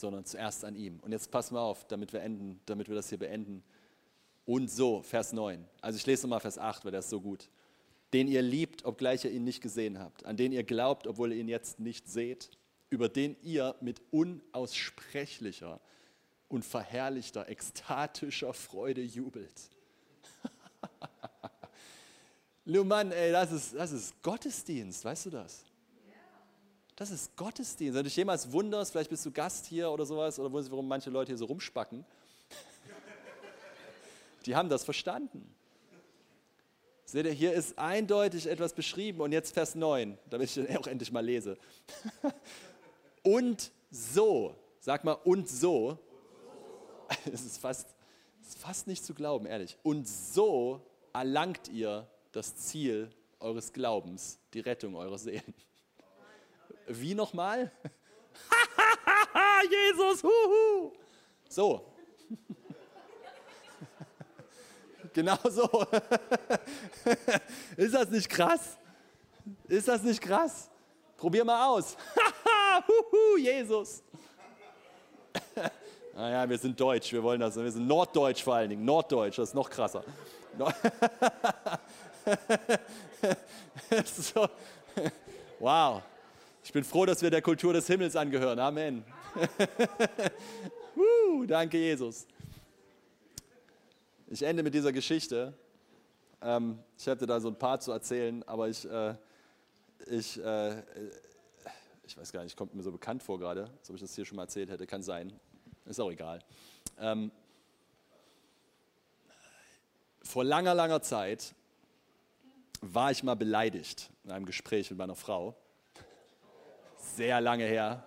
[0.00, 0.98] sondern zuerst an ihm.
[1.00, 3.62] Und jetzt passen wir auf, damit wir enden, damit wir das hier beenden.
[4.46, 5.64] Und so, Vers 9.
[5.80, 7.48] Also ich lese nochmal Vers 8, weil der ist so gut.
[8.12, 11.38] Den ihr liebt, obgleich ihr ihn nicht gesehen habt, an den ihr glaubt, obwohl ihr
[11.38, 12.50] ihn jetzt nicht seht,
[12.90, 15.80] über den ihr mit unaussprechlicher
[16.48, 19.70] und verherrlichter, ekstatischer Freude jubelt.
[22.84, 25.64] Mann, ey, das ist, das ist Gottesdienst, weißt du das?
[26.96, 27.94] Das ist Gottesdienst.
[27.94, 31.08] Wenn du dich jemals wunderst, vielleicht bist du Gast hier oder sowas, oder warum manche
[31.08, 32.04] Leute hier so rumspacken,
[34.44, 35.54] die haben das verstanden.
[37.10, 40.86] Seht ihr, hier ist eindeutig etwas beschrieben und jetzt Vers 9, damit ich den auch
[40.86, 41.58] endlich mal lese.
[43.24, 45.98] und so, sag mal, und so,
[47.32, 47.88] es ist fast,
[48.40, 49.76] ist fast nicht zu glauben, ehrlich.
[49.82, 55.54] Und so erlangt ihr das Ziel eures Glaubens, die Rettung eurer Seelen.
[56.86, 57.72] Wie nochmal?
[59.68, 60.92] Jesus, huhu.
[61.48, 61.92] So.
[65.12, 65.68] Genau so.
[67.76, 68.76] Ist das nicht krass?
[69.68, 70.70] Ist das nicht krass?
[71.16, 71.96] Probier mal aus.
[72.88, 74.02] huhu, Jesus.
[76.12, 79.50] Naja, wir sind deutsch, wir wollen das, wir sind norddeutsch vor allen Dingen, norddeutsch, das
[79.50, 80.04] ist noch krasser.
[85.58, 86.02] Wow,
[86.62, 89.04] ich bin froh, dass wir der Kultur des Himmels angehören, Amen.
[90.96, 92.26] uh, danke, Jesus.
[94.32, 95.52] Ich ende mit dieser Geschichte.
[96.40, 99.16] Ähm, ich hätte da so ein paar zu erzählen, aber ich, äh,
[100.06, 100.84] ich, äh,
[102.04, 104.24] ich weiß gar nicht, kommt mir so bekannt vor gerade, als ob ich das hier
[104.24, 104.86] schon mal erzählt hätte.
[104.86, 105.32] Kann sein.
[105.84, 106.38] Ist auch egal.
[107.00, 107.32] Ähm,
[110.22, 111.52] vor langer, langer Zeit
[112.82, 115.56] war ich mal beleidigt in einem Gespräch mit meiner Frau.
[117.16, 118.04] Sehr lange her.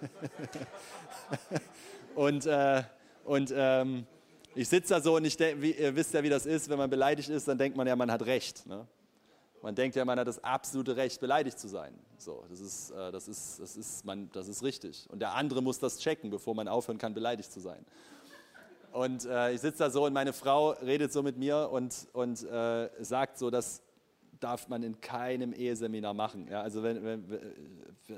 [2.14, 2.84] und äh,
[3.24, 4.06] und ähm,
[4.54, 6.78] ich sitze da so und ich denk, wie, ihr wisst ja, wie das ist, wenn
[6.78, 8.66] man beleidigt ist, dann denkt man ja, man hat Recht.
[8.66, 8.86] Ne?
[9.62, 11.94] Man denkt ja, man hat das absolute Recht, beleidigt zu sein.
[12.18, 15.06] So, das, ist, äh, das, ist, das, ist, man, das ist richtig.
[15.10, 17.84] Und der andere muss das checken, bevor man aufhören kann, beleidigt zu sein.
[18.92, 22.42] Und äh, ich sitze da so und meine Frau redet so mit mir und, und
[22.42, 23.82] äh, sagt so, das
[24.40, 26.48] darf man in keinem Eheseminar machen.
[26.50, 27.24] Ja, also wenn, wenn,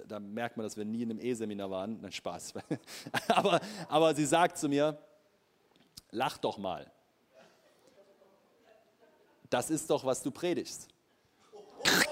[0.08, 2.00] da merkt man, dass wir nie in einem Eheseminar waren.
[2.00, 2.54] Nein, Spaß.
[3.28, 4.96] aber, aber sie sagt zu mir,
[6.12, 6.90] lach doch mal.
[9.50, 10.88] Das ist doch, was du predigst.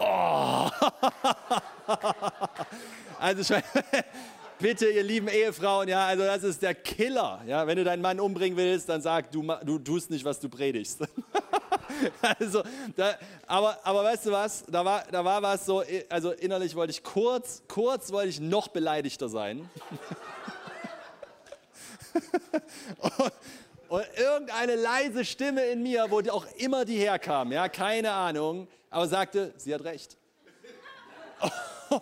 [0.00, 0.68] Oh.
[3.20, 3.54] Also
[4.58, 7.40] bitte, ihr lieben Ehefrauen, ja, also das ist der Killer.
[7.46, 10.48] Ja, wenn du deinen Mann umbringen willst, dann sag, du, du tust nicht, was du
[10.48, 11.00] predigst.
[12.38, 12.62] also,
[12.96, 13.14] da,
[13.46, 17.02] aber, aber weißt du was, da war, da war was so, also innerlich wollte ich
[17.02, 19.68] kurz, kurz wollte ich noch beleidigter sein.
[23.88, 29.06] und, irgendeine leise Stimme in mir, wo auch immer die herkam, ja, keine Ahnung, aber
[29.06, 30.16] sagte, sie hat recht.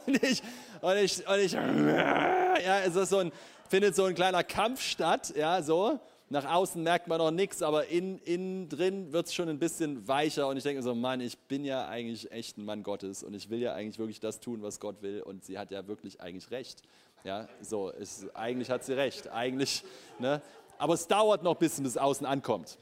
[0.06, 0.42] Und ich,
[0.80, 1.52] und ich, und ich
[2.64, 3.32] ja, es ist so ein,
[3.68, 5.98] findet so ein kleiner Kampf statt, ja, so.
[6.32, 10.08] Nach außen merkt man noch nichts, aber innen in drin wird es schon ein bisschen
[10.08, 10.48] weicher.
[10.48, 13.50] Und ich denke so, Mann, ich bin ja eigentlich echt ein Mann Gottes und ich
[13.50, 15.20] will ja eigentlich wirklich das tun, was Gott will.
[15.20, 16.82] Und sie hat ja wirklich eigentlich recht.
[17.24, 19.28] Ja, so, ist, eigentlich hat sie recht.
[19.28, 19.84] Eigentlich,
[20.18, 20.42] ne?
[20.78, 22.76] Aber es dauert noch, bis es außen ankommt.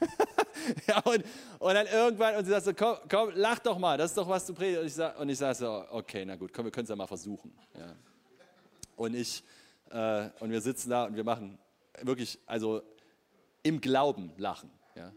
[0.86, 1.24] ja, und,
[1.58, 4.28] und dann irgendwann, und sie sagt so, komm, komm, lach doch mal, das ist doch,
[4.28, 4.98] was du predigst.
[5.18, 7.52] Und ich sage sag so, okay, na gut, komm, wir können es ja mal versuchen.
[7.78, 7.94] Ja.
[8.96, 9.42] Und ich,
[9.90, 11.58] äh, und wir sitzen da und wir machen
[12.00, 12.82] wirklich, also
[13.62, 14.70] im Glauben lachen.
[14.96, 15.12] Ja.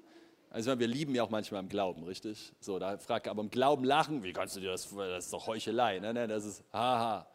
[0.49, 2.53] Also wir lieben ja auch manchmal im Glauben, richtig?
[2.59, 5.47] So, da fragt aber im Glauben lachen, wie kannst du dir das, das ist doch
[5.47, 5.99] Heuchelei.
[5.99, 7.27] Nein, nein, das ist haha.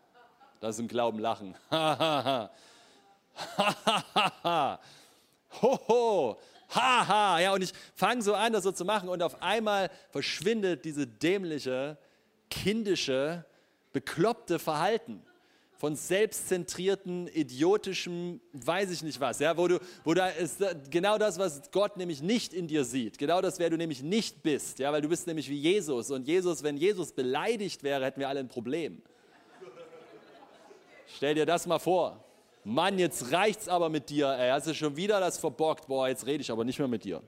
[0.60, 1.56] Das ist im Glauben lachen.
[1.70, 2.50] Hahaha.
[3.56, 4.80] Hahaha.
[5.62, 6.38] Hoho
[6.74, 10.84] haha, ja, und ich fange so an, das so zu machen und auf einmal verschwindet
[10.84, 11.98] diese dämliche,
[12.48, 13.44] kindische,
[13.92, 15.22] bekloppte Verhalten
[15.76, 21.38] von selbstzentrierten, idiotischem, weiß ich nicht was, ja, wo du, wo da ist genau das,
[21.38, 24.92] was Gott nämlich nicht in dir sieht, genau das, wer du nämlich nicht bist, ja,
[24.92, 28.40] weil du bist nämlich wie Jesus und Jesus, wenn Jesus beleidigt wäre, hätten wir alle
[28.40, 29.02] ein Problem.
[31.16, 32.24] Stell dir das mal vor.
[32.64, 34.50] Mann, jetzt reicht's aber mit dir, ey.
[34.50, 35.86] Hast du schon wieder das verbockt?
[35.86, 37.22] Boah, jetzt rede ich aber nicht mehr mit dir.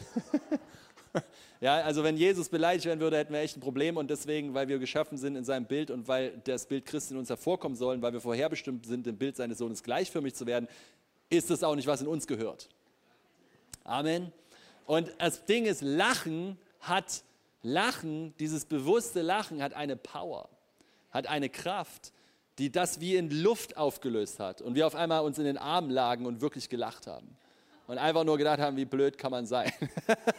[1.60, 4.68] ja, also wenn Jesus beleidigt werden würde, hätten wir echt ein Problem und deswegen, weil
[4.68, 8.00] wir geschaffen sind in seinem Bild und weil das Bild Christi in uns hervorkommen soll,
[8.02, 10.68] weil wir vorherbestimmt sind, dem Bild seines Sohnes gleichförmig zu werden,
[11.30, 12.68] ist das auch nicht, was in uns gehört.
[13.84, 14.32] Amen.
[14.86, 17.22] Und das Ding ist, Lachen hat,
[17.62, 20.48] Lachen, dieses bewusste Lachen hat eine Power,
[21.10, 22.12] hat eine Kraft
[22.60, 25.90] die das wie in Luft aufgelöst hat und wir auf einmal uns in den Armen
[25.90, 27.36] lagen und wirklich gelacht haben.
[27.86, 29.72] Und einfach nur gedacht haben, wie blöd kann man sein.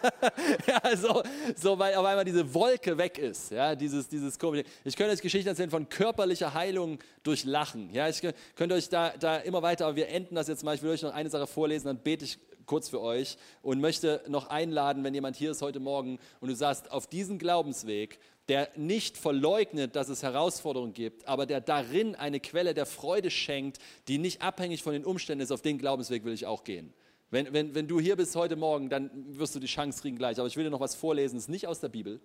[0.67, 1.21] ja, so,
[1.53, 3.51] so, weil auf einmal diese Wolke weg ist.
[3.51, 4.63] Ja, dieses, dieses komische.
[4.85, 7.93] Ich könnte euch Geschichten erzählen von körperlicher Heilung durch Lachen.
[7.93, 8.21] Ja, ich
[8.55, 10.75] könnte euch da, da immer weiter, aber wir enden das jetzt mal.
[10.75, 14.21] Ich will euch noch eine Sache vorlesen, dann bete ich kurz für euch und möchte
[14.29, 18.17] noch einladen, wenn jemand hier ist heute Morgen und du sagst, auf diesen Glaubensweg
[18.49, 23.79] der nicht verleugnet, dass es Herausforderungen gibt, aber der darin eine Quelle der Freude schenkt,
[24.07, 26.93] die nicht abhängig von den Umständen ist, auf den Glaubensweg will ich auch gehen.
[27.29, 30.37] Wenn, wenn, wenn du hier bist heute Morgen, dann wirst du die Chance kriegen gleich.
[30.37, 32.19] Aber ich will dir noch was vorlesen, das ist nicht aus der Bibel,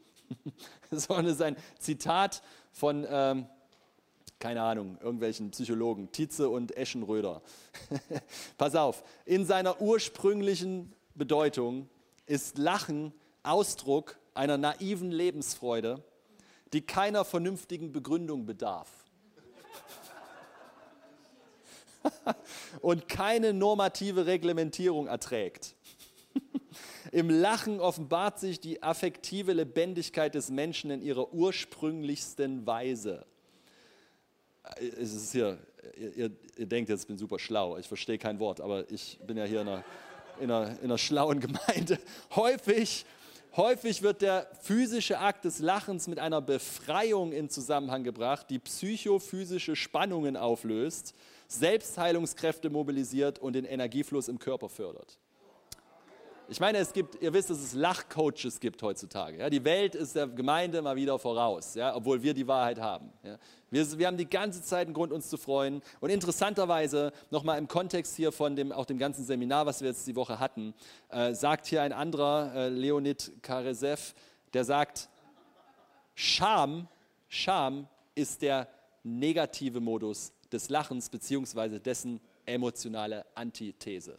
[0.91, 2.43] sondern es ist ein Zitat
[2.73, 3.47] von, ähm,
[4.41, 7.41] keine Ahnung, irgendwelchen Psychologen, Tietze und Eschenröder.
[8.59, 11.89] Pass auf, in seiner ursprünglichen Bedeutung
[12.27, 13.15] ist Lachen
[13.45, 16.03] Ausdruck einer naiven Lebensfreude,
[16.73, 18.89] die keiner vernünftigen Begründung bedarf.
[22.81, 25.75] und keine normative Reglementierung erträgt.
[27.13, 33.25] Im Lachen offenbart sich die affektive Lebendigkeit des Menschen in ihrer ursprünglichsten Weise.
[34.79, 35.59] es ist hier,
[35.97, 39.37] ihr, ihr, denkt jetzt, ich bin super schlau, ich verstehe kein Wort, aber ich bin
[39.37, 39.85] ja hier in einer,
[40.41, 41.99] in einer, in einer schlauen Gemeinde.
[42.35, 43.07] Häufig,
[43.57, 49.77] häufig wird der physische Akt des Lachens mit einer Befreiung in Zusammenhang gebracht, die psychophysische
[49.77, 51.15] Spannungen auflöst,
[51.49, 55.19] Selbstheilungskräfte mobilisiert und den Energiefluss im Körper fördert.
[56.49, 59.39] Ich meine, es gibt, ihr wisst, dass es Lachcoaches gibt heutzutage.
[59.39, 63.13] Ja, die Welt ist der Gemeinde mal wieder voraus, ja, obwohl wir die Wahrheit haben.
[63.25, 63.37] Ja.
[63.71, 65.83] Wir, wir, haben die ganze Zeit einen Grund, uns zu freuen.
[65.99, 70.07] Und interessanterweise, nochmal im Kontext hier von dem, auch dem ganzen Seminar, was wir jetzt
[70.07, 70.73] die Woche hatten,
[71.09, 74.15] äh, sagt hier ein anderer, äh, Leonid Karesev,
[74.55, 75.09] der sagt,
[76.15, 76.87] Scham,
[77.29, 78.69] Scham ist der
[79.03, 84.19] negative Modus des Lachens beziehungsweise dessen emotionale Antithese.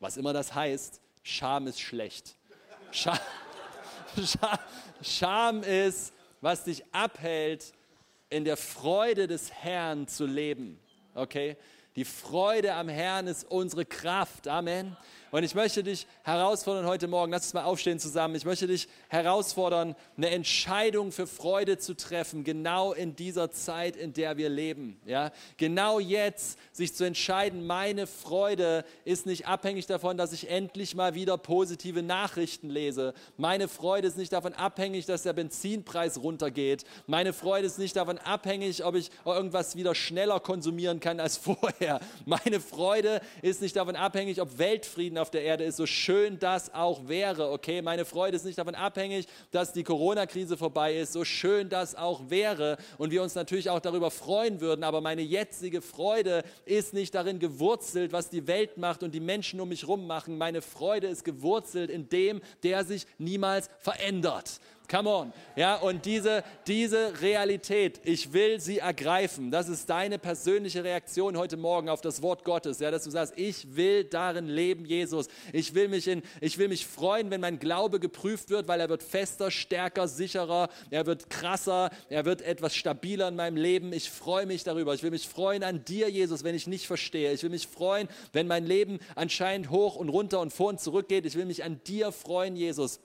[0.00, 2.36] Was immer das heißt, Scham ist schlecht.
[2.90, 3.18] Scham,
[5.02, 7.72] Scham ist, was dich abhält,
[8.30, 10.78] in der Freude des Herrn zu leben.
[11.14, 11.56] Okay?
[11.96, 14.46] Die Freude am Herrn ist unsere Kraft.
[14.46, 14.96] Amen.
[15.30, 18.34] Und ich möchte dich herausfordern heute Morgen, lass uns mal aufstehen zusammen.
[18.34, 24.14] Ich möchte dich herausfordern, eine Entscheidung für Freude zu treffen, genau in dieser Zeit, in
[24.14, 24.98] der wir leben.
[25.04, 25.30] Ja?
[25.58, 31.14] Genau jetzt sich zu entscheiden, meine Freude ist nicht abhängig davon, dass ich endlich mal
[31.14, 33.12] wieder positive Nachrichten lese.
[33.36, 36.84] Meine Freude ist nicht davon abhängig, dass der Benzinpreis runtergeht.
[37.06, 42.00] Meine Freude ist nicht davon abhängig, ob ich irgendwas wieder schneller konsumieren kann als vorher.
[42.24, 46.72] Meine Freude ist nicht davon abhängig, ob Weltfrieden auf der Erde ist, so schön das
[46.74, 47.82] auch wäre, okay?
[47.82, 52.30] Meine Freude ist nicht davon abhängig, dass die Corona-Krise vorbei ist, so schön das auch
[52.30, 57.14] wäre und wir uns natürlich auch darüber freuen würden, aber meine jetzige Freude ist nicht
[57.14, 60.38] darin gewurzelt, was die Welt macht und die Menschen um mich herum machen.
[60.38, 64.60] Meine Freude ist gewurzelt in dem, der sich niemals verändert.
[64.90, 65.34] Come on.
[65.54, 69.50] Ja, und diese, diese Realität, ich will sie ergreifen.
[69.50, 72.80] Das ist deine persönliche Reaktion heute Morgen auf das Wort Gottes.
[72.80, 75.28] Ja, dass du sagst, ich will darin leben, Jesus.
[75.52, 78.88] Ich will mich in, ich will mich freuen, wenn mein Glaube geprüft wird, weil er
[78.88, 80.70] wird fester, stärker, sicherer.
[80.88, 81.90] Er wird krasser.
[82.08, 83.92] Er wird etwas stabiler in meinem Leben.
[83.92, 84.94] Ich freue mich darüber.
[84.94, 87.34] Ich will mich freuen an dir, Jesus, wenn ich nicht verstehe.
[87.34, 91.08] Ich will mich freuen, wenn mein Leben anscheinend hoch und runter und vor und zurück
[91.08, 91.26] geht.
[91.26, 93.00] Ich will mich an dir freuen, Jesus.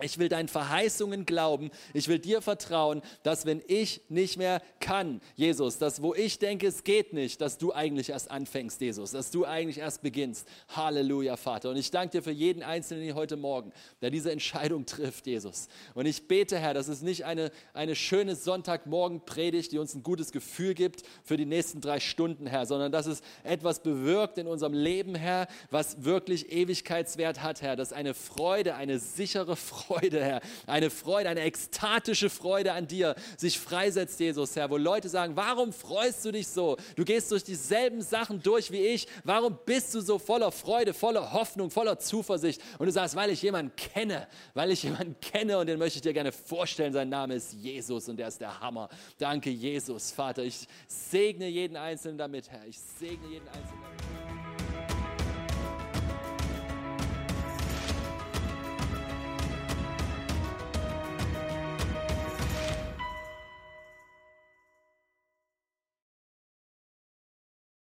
[0.00, 1.70] Ich will deinen Verheißungen glauben.
[1.92, 6.66] Ich will dir vertrauen, dass wenn ich nicht mehr kann, Jesus, dass wo ich denke,
[6.66, 10.48] es geht nicht, dass du eigentlich erst anfängst, Jesus, dass du eigentlich erst beginnst.
[10.74, 11.70] Halleluja, Vater.
[11.70, 13.72] Und ich danke dir für jeden Einzelnen hier heute Morgen,
[14.02, 15.68] der diese Entscheidung trifft, Jesus.
[15.94, 20.32] Und ich bete, Herr, dass es nicht eine, eine schöne Sonntagmorgen-Predigt, die uns ein gutes
[20.32, 24.72] Gefühl gibt für die nächsten drei Stunden, Herr, sondern dass es etwas bewirkt in unserem
[24.72, 30.40] Leben, Herr, was wirklich Ewigkeitswert hat, Herr, dass eine Freude, eine sichere Freude, Freude, Herr.
[30.66, 34.70] Eine Freude, eine ekstatische Freude an dir sich freisetzt, Jesus, Herr.
[34.70, 36.76] Wo Leute sagen, warum freust du dich so?
[36.96, 39.06] Du gehst durch dieselben Sachen durch wie ich.
[39.24, 42.60] Warum bist du so voller Freude, voller Hoffnung, voller Zuversicht?
[42.78, 46.02] Und du sagst, weil ich jemanden kenne, weil ich jemanden kenne und den möchte ich
[46.02, 46.92] dir gerne vorstellen.
[46.92, 48.88] Sein Name ist Jesus und der ist der Hammer.
[49.18, 50.42] Danke, Jesus, Vater.
[50.42, 52.66] Ich segne jeden Einzelnen damit, Herr.
[52.66, 54.33] Ich segne jeden Einzelnen damit.